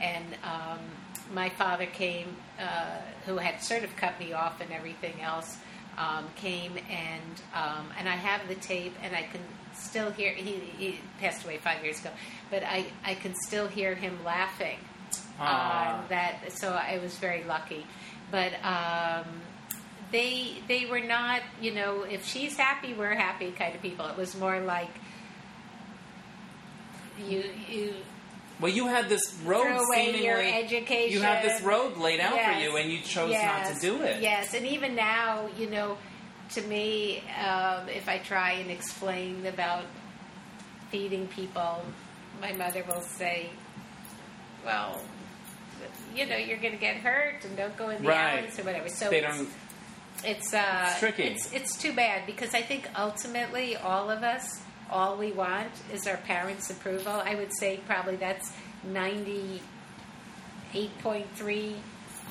[0.00, 0.78] and um,
[1.32, 5.56] my father came, uh, who had sort of cut me off and everything else,
[6.00, 9.40] um, came and um, and I have the tape, and I can
[9.74, 10.32] still hear.
[10.32, 12.10] He, he passed away five years ago,
[12.50, 14.78] but I I can still hear him laughing
[15.38, 16.52] on that.
[16.52, 17.86] So I was very lucky,
[18.30, 18.52] but.
[18.64, 19.26] Um,
[20.12, 24.16] they they were not you know if she's happy we're happy kind of people it
[24.16, 24.90] was more like
[27.28, 27.94] you you
[28.60, 30.26] Well, you had this road throw away seemingly.
[30.26, 32.54] your education You had this road laid out Yes.
[32.54, 33.68] for you, and you chose Yes.
[33.68, 34.20] not to do it.
[34.20, 35.96] yes and even now you know
[36.50, 39.84] to me um, if i try and explain about
[40.90, 41.82] feeding people
[42.40, 43.48] my mother will say
[44.64, 45.00] well
[46.14, 48.40] you know you're going to get hurt and don't go in the Right.
[48.40, 49.48] alleys or whatever so They it's- don't.
[50.24, 51.22] it's uh, It's tricky.
[51.22, 56.06] It's, it's too bad because I think ultimately all of us, all we want is
[56.06, 57.12] our parents' approval.
[57.12, 58.52] I would say probably that's
[58.84, 59.62] ninety
[60.74, 61.76] eight point three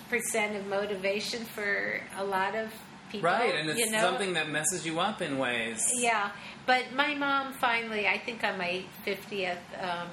[0.09, 2.71] percent of motivation for a lot of
[3.11, 3.29] people.
[3.29, 3.99] Right, and it's you know?
[3.99, 5.85] something that messes you up in ways.
[5.95, 6.31] Yeah,
[6.65, 10.07] but my mom finally, I think on my 50th, um,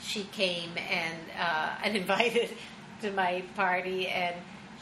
[0.00, 2.50] she came and uh, uninvited
[3.02, 4.36] to my party, and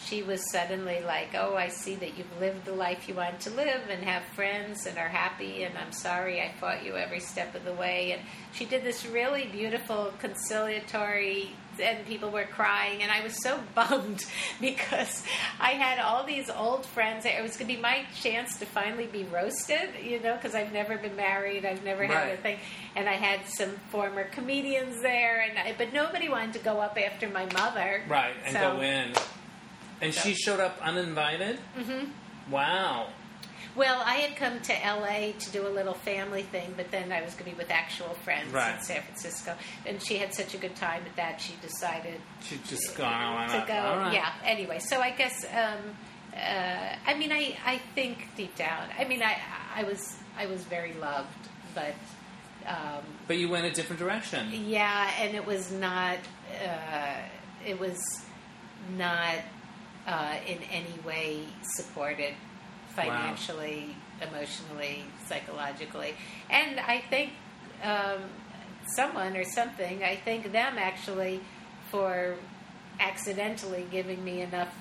[0.06, 3.50] she was suddenly like, "Oh, I see that you've lived the life you want to
[3.50, 7.54] live and have friends and are happy, and I'm sorry I fought you every step
[7.54, 8.22] of the way." And
[8.52, 11.50] she did this really beautiful conciliatory.
[11.80, 14.24] And people were crying, and I was so bummed
[14.60, 15.22] because
[15.60, 17.24] I had all these old friends.
[17.24, 20.72] It was going to be my chance to finally be roasted, you know, because I've
[20.72, 22.34] never been married, I've never had Right.
[22.34, 22.58] a thing,
[22.96, 26.98] and I had some former comedians there, and I, but nobody wanted to go up
[26.98, 29.12] after my mother, Right, and So- go in.
[30.00, 31.58] And she showed up uninvited?
[31.78, 32.50] Mm-hmm.
[32.52, 33.08] Wow.
[33.76, 37.22] Well, I had come to LA to do a little family thing, but then I
[37.22, 38.76] was going to be with actual friends Right.
[38.76, 39.54] in San Francisco,
[39.86, 41.40] and she had such a good time at that.
[41.40, 43.74] She decided She'd just gone to go.
[43.74, 44.14] Right.
[44.14, 44.32] Yeah.
[44.44, 45.96] Anyway, so I guess um,
[46.34, 48.88] uh, I mean I, I think deep down.
[48.98, 49.38] I mean I
[49.76, 51.28] I was I was very loved,
[51.74, 51.94] but
[52.66, 54.48] um, But you went a different direction.
[54.52, 56.18] yeah, and it was not
[56.64, 57.14] uh,
[57.64, 57.98] it was
[58.96, 59.36] not
[60.08, 62.34] uh, in any way supported
[62.96, 66.14] financially, emotionally, psychologically,
[66.50, 67.30] and I think
[67.84, 68.22] um,
[68.96, 70.02] someone or something.
[70.02, 71.40] I thank them actually
[71.90, 72.36] for
[72.98, 74.74] accidentally giving me enough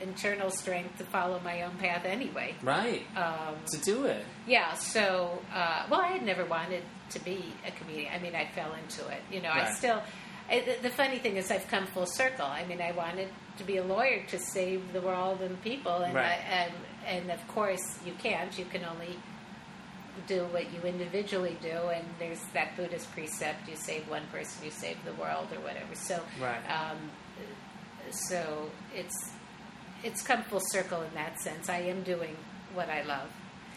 [0.00, 2.54] internal strength to follow my own path anyway.
[2.62, 3.02] Right.
[3.16, 4.24] Um, To do it.
[4.46, 8.12] yeah, so, uh, well, I had never wanted to be a comedian.
[8.12, 9.22] I mean, I fell into it.
[9.30, 10.02] You know, I still,
[10.50, 12.44] I, the funny thing is, I've come full circle.
[12.46, 13.28] I mean, I wanted
[13.58, 16.38] to be a lawyer to save the world and people, and, Right.
[16.38, 16.72] I, and,
[17.06, 18.56] and of course, you can't.
[18.58, 19.18] You can only
[20.26, 24.70] do what you individually do, and there's that Buddhist precept you save one person, you
[24.70, 25.94] save the world, or whatever.
[25.94, 26.60] So, Right.
[26.70, 26.98] um,
[28.10, 29.32] so it's
[30.04, 31.68] it's come full circle in that sense.
[31.68, 32.36] I am doing
[32.74, 33.28] what I love.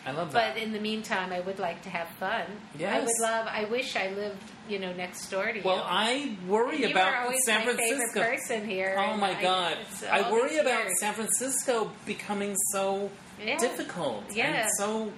[0.06, 0.56] I love that.
[0.56, 2.44] But in the meantime, I would like to have fun.
[2.78, 2.96] Yes.
[2.96, 3.48] I would love.
[3.50, 5.62] I wish I lived, you know, next door to you.
[5.64, 5.84] well.
[5.86, 8.06] I worry you about always San my Francisco.
[8.22, 8.96] favorite person here.
[8.98, 9.78] Oh my I- god!
[10.10, 11.00] I worry about years.
[11.00, 13.12] San Francisco becoming so
[13.44, 13.58] Yeah.
[13.58, 14.62] difficult Yeah.
[14.62, 15.12] and so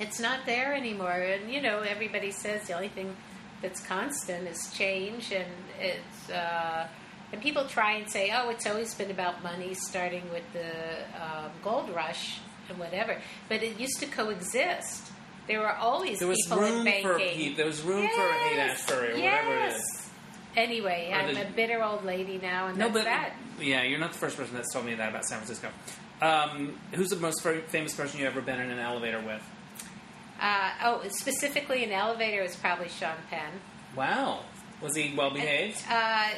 [0.00, 3.16] It's not there anymore, and you know, everybody says the only thing
[3.62, 5.50] that's constant is change, and
[5.80, 6.30] it's.
[6.30, 6.86] Uh,
[7.32, 10.70] And people try and say, "Oh, it's always been about money, starting with the
[11.22, 15.10] um, gold rush and whatever." But it used to coexist.
[15.46, 17.50] There were always There was people in room banking.
[17.50, 20.10] for there was room for Haight Ashbury or whatever it is.
[20.56, 23.32] Anyway, Or I'm the- a bitter old lady now, and No, that's but that.
[23.60, 25.70] yeah, you're not the first person that's told me that about San Francisco.
[26.20, 29.40] Um, who's the most famous person you've ever been in an elevator with?
[30.40, 33.60] Uh, oh, specifically an elevator is probably Sean Penn.
[33.96, 34.40] Wow,
[34.80, 35.82] was he well behaved?
[35.88, 36.28] Uh,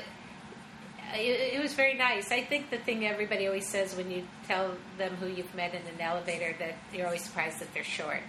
[1.14, 2.30] it, it was very nice.
[2.32, 5.82] I think the thing everybody always says when you tell them who you've met in
[5.94, 8.20] an elevator that you're always surprised that they're short.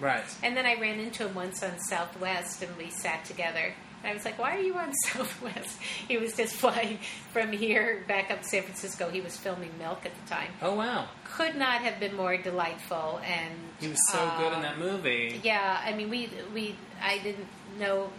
[0.00, 0.24] Right.
[0.42, 3.74] And then I ran into him once on Southwest, and we sat together.
[4.04, 5.76] And I was like, "Why are you on Southwest?"
[6.06, 6.98] He was just flying
[7.32, 9.10] from here back up to San Francisco.
[9.10, 10.52] He was filming Milk at the time.
[10.62, 14.62] Oh wow, Could not have been more delightful, and he was so good in um,
[14.62, 15.40] that movie.
[15.42, 17.48] yeah, I mean, we we I didn't
[17.80, 18.10] know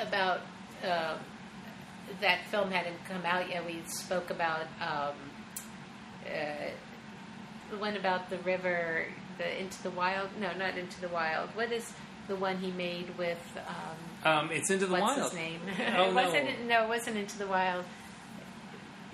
[0.00, 0.40] about
[0.82, 1.16] uh,
[2.20, 3.64] that film hadn't come out yet.
[3.66, 5.14] We spoke about um,
[6.26, 6.70] uh,
[7.70, 9.06] the one about the river,
[9.38, 10.28] the Into the Wild.
[10.40, 11.50] No, not Into the Wild.
[11.54, 11.92] What is
[12.28, 13.38] the one he made with?
[14.24, 15.30] Um, Um, it's into the what's wild.
[15.30, 15.60] his name?
[15.68, 16.14] Oh, it no.
[16.14, 16.66] wasn't.
[16.66, 17.84] No, it wasn't Into the Wild.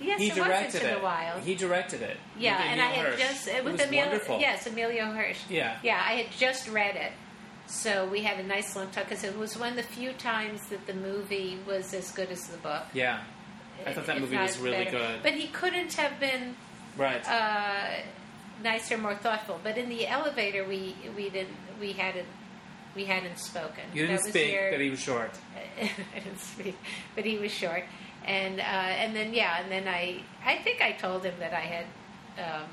[0.01, 0.99] Yes, He it was directed Into it.
[0.99, 1.43] the Wild.
[1.43, 2.17] He directed it.
[2.39, 3.19] Yeah, and I had Hirsch.
[3.21, 4.07] just it with was Emilio.
[4.07, 4.39] wonderful.
[4.41, 5.39] Yes, Emilio Hirsch.
[5.49, 5.77] Yeah.
[5.83, 7.13] yeah, I had just read it,
[7.67, 10.61] so we had a nice long talk because it was one of the few times
[10.69, 12.83] that the movie was as good as the book.
[12.93, 13.23] Yeah.
[13.87, 14.99] I thought that movie was really better.
[14.99, 15.23] good.
[15.23, 16.55] but he couldn't have been
[16.97, 17.27] right.
[17.29, 18.03] uh,
[18.63, 19.59] nicer, more thoughtful.
[19.63, 22.29] But in the elevator, we we didn't we hadn't
[22.95, 23.85] we hadn't spoken.
[23.95, 25.33] you didn't speak, your- but he was short.
[25.81, 26.77] I didn't speak,
[27.15, 27.85] but he was short,
[28.25, 31.61] and uh, and then yeah, and then I I think I told him that I
[31.61, 31.87] had
[32.39, 32.69] um,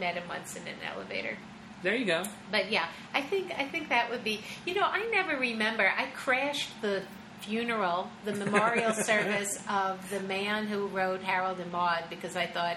[0.00, 1.36] met him once in an elevator.
[1.82, 2.24] There you go.
[2.50, 4.40] But yeah, I think I think that would be.
[4.66, 5.88] You know, I never remember.
[5.96, 7.02] I crashed the
[7.40, 12.76] funeral, the memorial service of the man who wrote Harold and Maude because I thought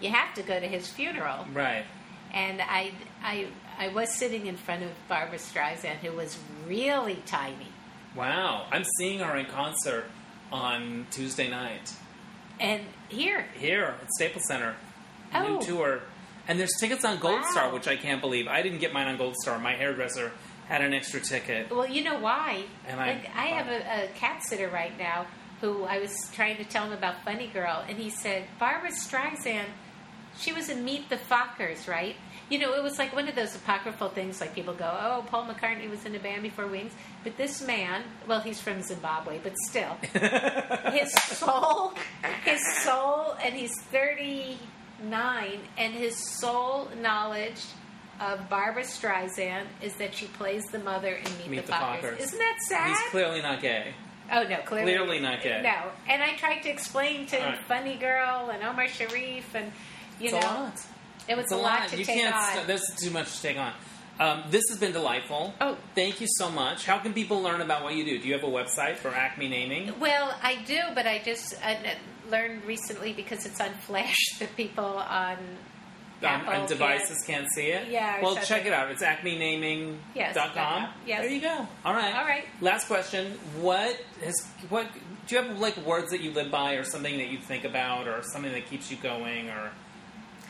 [0.00, 1.84] you have to go to his funeral, Right.
[2.32, 7.68] and I I I was sitting in front of Barbra Streisand, who was really tiny.
[8.16, 8.66] Wow.
[8.72, 10.06] I'm seeing her in concert
[10.50, 11.92] on Tuesday night
[12.58, 14.74] And here, here at Staples Center.
[15.32, 15.58] Oh.
[15.58, 16.00] New tour.
[16.50, 17.48] And there's tickets on Gold Wow.
[17.52, 18.48] Star, which I can't believe.
[18.48, 19.56] I didn't get mine on Gold Star.
[19.60, 20.32] My hairdresser
[20.66, 21.70] had an extra ticket.
[21.70, 22.64] Well, you know why?
[22.88, 25.26] And I- I have a, a cat sitter right now
[25.60, 29.66] who I was trying to tell him about Funny Girl, and he said Barbra Streisand.
[30.38, 32.16] She was in Meet the Fockers, right?
[32.48, 34.40] You know, it was like one of those apocryphal things.
[34.40, 36.92] Like people go, "Oh, Paul McCartney was in a band before Wings,"
[37.22, 39.96] but this man, well, he's from Zimbabwe, but still,
[40.92, 41.92] his soul,
[42.44, 44.58] his soul, and he's thirty
[45.02, 47.60] nine, and his sole knowledge
[48.20, 52.00] of Barbra Streisand is that she plays the mother in Meet, Meet the, the Fockers.
[52.02, 52.20] Fockers.
[52.20, 52.88] Isn't that sad?
[52.88, 53.94] He's clearly not gay.
[54.32, 55.60] oh no, clearly, clearly not gay.
[55.62, 57.58] No, and I tried to explain to Right.
[57.66, 59.72] Funny Girl and Omar Sharif, and
[60.20, 60.80] you It's know, a lot.
[61.28, 62.34] it was It's a, lot, to you take can't.
[62.34, 62.52] on.
[62.54, 63.72] st- this is too much to take on.
[64.18, 65.54] Um, this has been delightful.
[65.62, 65.78] Oh.
[65.94, 66.84] thank you so much.
[66.84, 68.18] How can people learn about what you do?
[68.18, 69.98] Do you have a website for Acme Naming?
[69.98, 71.74] Well, I do, but I just uh,
[72.30, 75.38] learned recently because it's on Flash that people on um,
[76.22, 77.88] Apple on devices can't see it.
[77.90, 78.90] Yeah, Well, check it out.
[78.90, 79.98] It's acmenaming.com.
[80.14, 80.88] Yes, dot com.
[81.06, 81.22] Yes.
[81.22, 81.66] There you go.
[81.84, 82.14] All right.
[82.14, 82.44] All right.
[82.60, 83.38] Last question.
[83.60, 84.86] What has what
[85.26, 88.06] do you have like words that you live by or something that you think about
[88.06, 89.70] or something that keeps you going or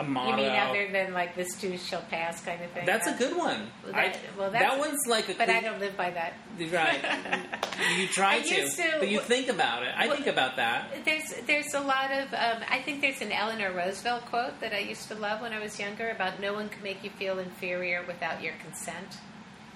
[0.00, 0.30] a motto?
[0.30, 2.86] You mean other than like this too shall pass kind of thing?
[2.86, 3.68] That's a good one.
[3.84, 6.34] Well, I- that- well, that one's like a But I don't live by that.
[6.58, 7.00] Right.
[7.98, 9.92] you try to, to- but you think about it.
[9.96, 11.04] I Well- think about that.
[11.04, 14.78] There's there's a lot of um, I think there's an Eleanor Roosevelt quote that I
[14.78, 18.04] used to love when I was younger about no one can make you feel inferior
[18.06, 19.18] without your consent.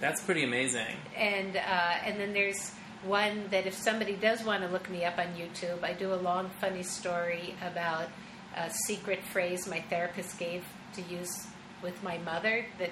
[0.01, 0.97] That's pretty amazing.
[1.17, 1.61] And uh,
[2.05, 2.73] and then there's
[3.05, 6.17] one that if somebody does want to look me up on YouTube, I do a
[6.17, 8.09] long funny story about
[8.57, 11.47] a secret phrase my therapist gave to use
[11.83, 12.91] with my mother that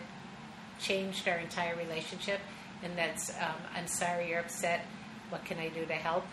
[0.80, 2.40] changed our entire relationship,
[2.82, 4.84] and that's um, I'm sorry you're upset.
[5.30, 6.24] What can I do to help?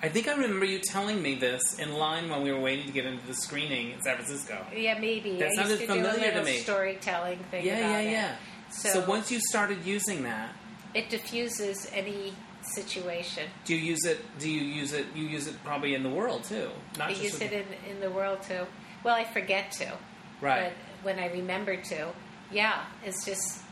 [0.00, 2.92] I think I remember you telling me this in line when we were waiting to
[2.92, 4.64] get into the screening in San Francisco.
[4.74, 5.38] Yeah, maybe.
[5.38, 6.58] That I used sounded to familiar do a to me.
[6.58, 8.10] storytelling thing Yeah, about yeah, it.
[8.12, 8.36] yeah.
[8.70, 10.50] So, So once you started using that,
[10.94, 12.32] it diffuses any
[12.74, 13.48] situation.
[13.64, 14.18] do you use it?
[14.38, 15.06] Do you use it?
[15.14, 18.00] You use it probably in the world too, not I just use it in, in
[18.00, 18.66] the world too.
[19.04, 19.92] Well, I forget to.
[20.40, 20.64] Right.
[20.64, 20.72] But
[21.04, 22.08] when I remember to,
[22.52, 23.62] yeah, it's just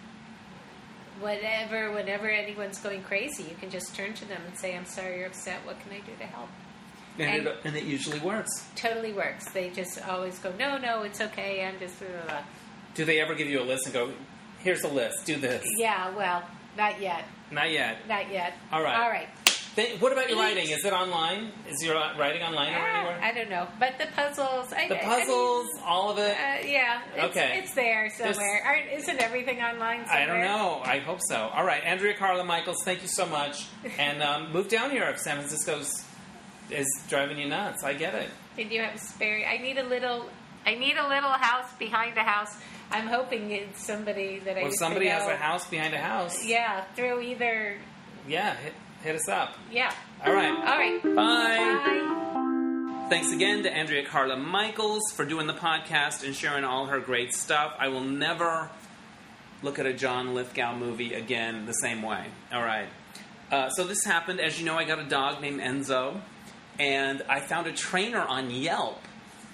[1.20, 5.18] whatever, whenever anyone's going crazy, you can just turn to them and say, I'm sorry
[5.18, 5.58] you're upset.
[5.64, 6.48] What can I do to help?
[7.18, 8.50] and, and- it, and it usually works.
[8.74, 9.50] Totally works.
[9.52, 11.64] They just always go, no, no, it's okay.
[11.64, 12.42] I'm just, blah, blah, blah."
[12.94, 14.12] Do they ever give you a list and go,
[14.60, 15.26] "Here's a list.
[15.26, 15.64] Do this"?
[15.78, 16.42] yeah, well,
[16.76, 17.24] not yet.
[17.50, 17.96] Not yet.
[18.08, 18.54] Not yet.
[18.72, 18.96] All right.
[19.02, 19.28] All right.
[20.00, 20.70] What about your writing?
[20.70, 21.52] Is it online?
[21.68, 23.20] Is your writing online or Ah, anywhere?
[23.22, 24.72] I don't know, but the puzzles.
[24.72, 26.30] I, The I- I mean, puzzles, all of it.
[26.34, 27.58] uh, yeah, it's, Okay.
[27.62, 28.62] it's there somewhere.
[28.64, 30.22] Aren't, isn't everything online somewhere?
[30.22, 30.80] I don't know.
[30.82, 31.50] I hope so.
[31.52, 33.66] All right, Andrea Carla Michaels, thank you so much.
[33.98, 36.04] And um, move down here if San Francisco's
[36.70, 37.84] is driving you nuts.
[37.84, 38.30] I get it.
[38.56, 39.46] Did you have a spare?
[39.46, 40.24] I need a little.
[40.64, 42.56] I need a little house behind a house.
[42.90, 44.62] I'm hoping it's somebody that I.
[44.62, 47.76] Well, somebody has a house behind a house, Yeah, through either.
[48.28, 48.72] yeah, hit,
[49.02, 49.54] hit us up.
[49.72, 49.92] Yeah.
[50.24, 50.50] All right.
[50.50, 51.02] All right.
[51.02, 51.12] Bye.
[51.14, 53.06] Bye.
[53.08, 57.32] Thanks again to Andrea Carla Michaels for doing the podcast and sharing all her great
[57.34, 57.74] stuff.
[57.78, 58.68] I will never
[59.62, 62.26] look at a John Lithgow movie again the same way.
[62.52, 62.88] All right.
[63.50, 64.40] Uh, so this happened.
[64.40, 66.20] As you know, I got a dog named Enzo,
[66.80, 69.00] and I found a trainer on Yelp.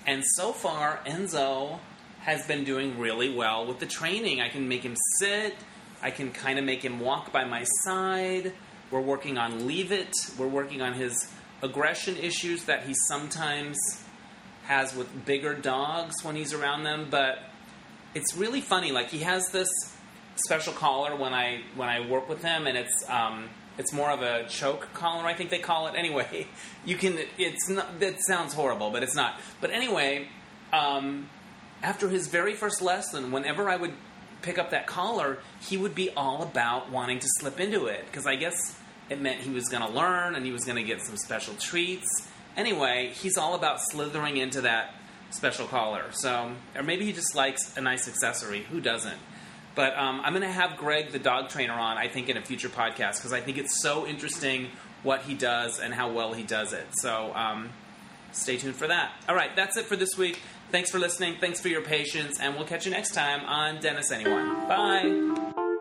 [0.07, 1.79] And so far, Enzo
[2.23, 4.41] has been doing really well with the training.
[4.41, 5.55] I can make him sit.
[6.03, 8.53] I can kind of make him walk by my side.
[8.91, 10.13] We're working on Leave It.
[10.39, 13.79] We're working on his aggression issues that he sometimes
[14.65, 17.09] has with bigger dogs when he's around them.
[17.11, 17.39] But
[18.15, 18.93] it's really funny.
[18.93, 19.69] Like he has this
[20.37, 23.49] special collar when I when I work with him, and it's um,
[23.79, 25.95] it's more of a choke collar, I think they call it.
[26.03, 26.47] Anyway,
[26.85, 27.19] you can.
[27.39, 28.01] It's not.
[28.01, 29.41] That sounds horrible, but it's not.
[29.61, 30.29] But anyway,
[30.73, 31.29] um,
[31.83, 33.95] after his very first lesson, whenever I would
[34.43, 38.27] pick up that collar, he would be all about wanting to slip into it because
[38.27, 38.79] I guess
[39.09, 41.55] it meant he was going to learn and he was going to get some special
[41.55, 42.29] treats.
[42.57, 44.95] Anyway, he's all about slithering into that
[45.31, 46.05] special collar.
[46.13, 48.63] So, or maybe he just likes a nice accessory.
[48.65, 49.19] Who doesn't?
[49.75, 52.43] But um, I'm going to have Greg, the dog trainer, on, I think, in a
[52.43, 54.69] future podcast because I think it's so interesting
[55.03, 56.87] what he does and how well he does it.
[56.93, 57.71] So um,
[58.33, 59.13] stay tuned for that.
[59.29, 60.41] All right, that's it for this week.
[60.73, 61.37] Thanks for listening.
[61.39, 62.41] Thanks for your patience.
[62.41, 64.67] And we'll catch you next time on Dennis Anyone.
[64.67, 65.72] Bye.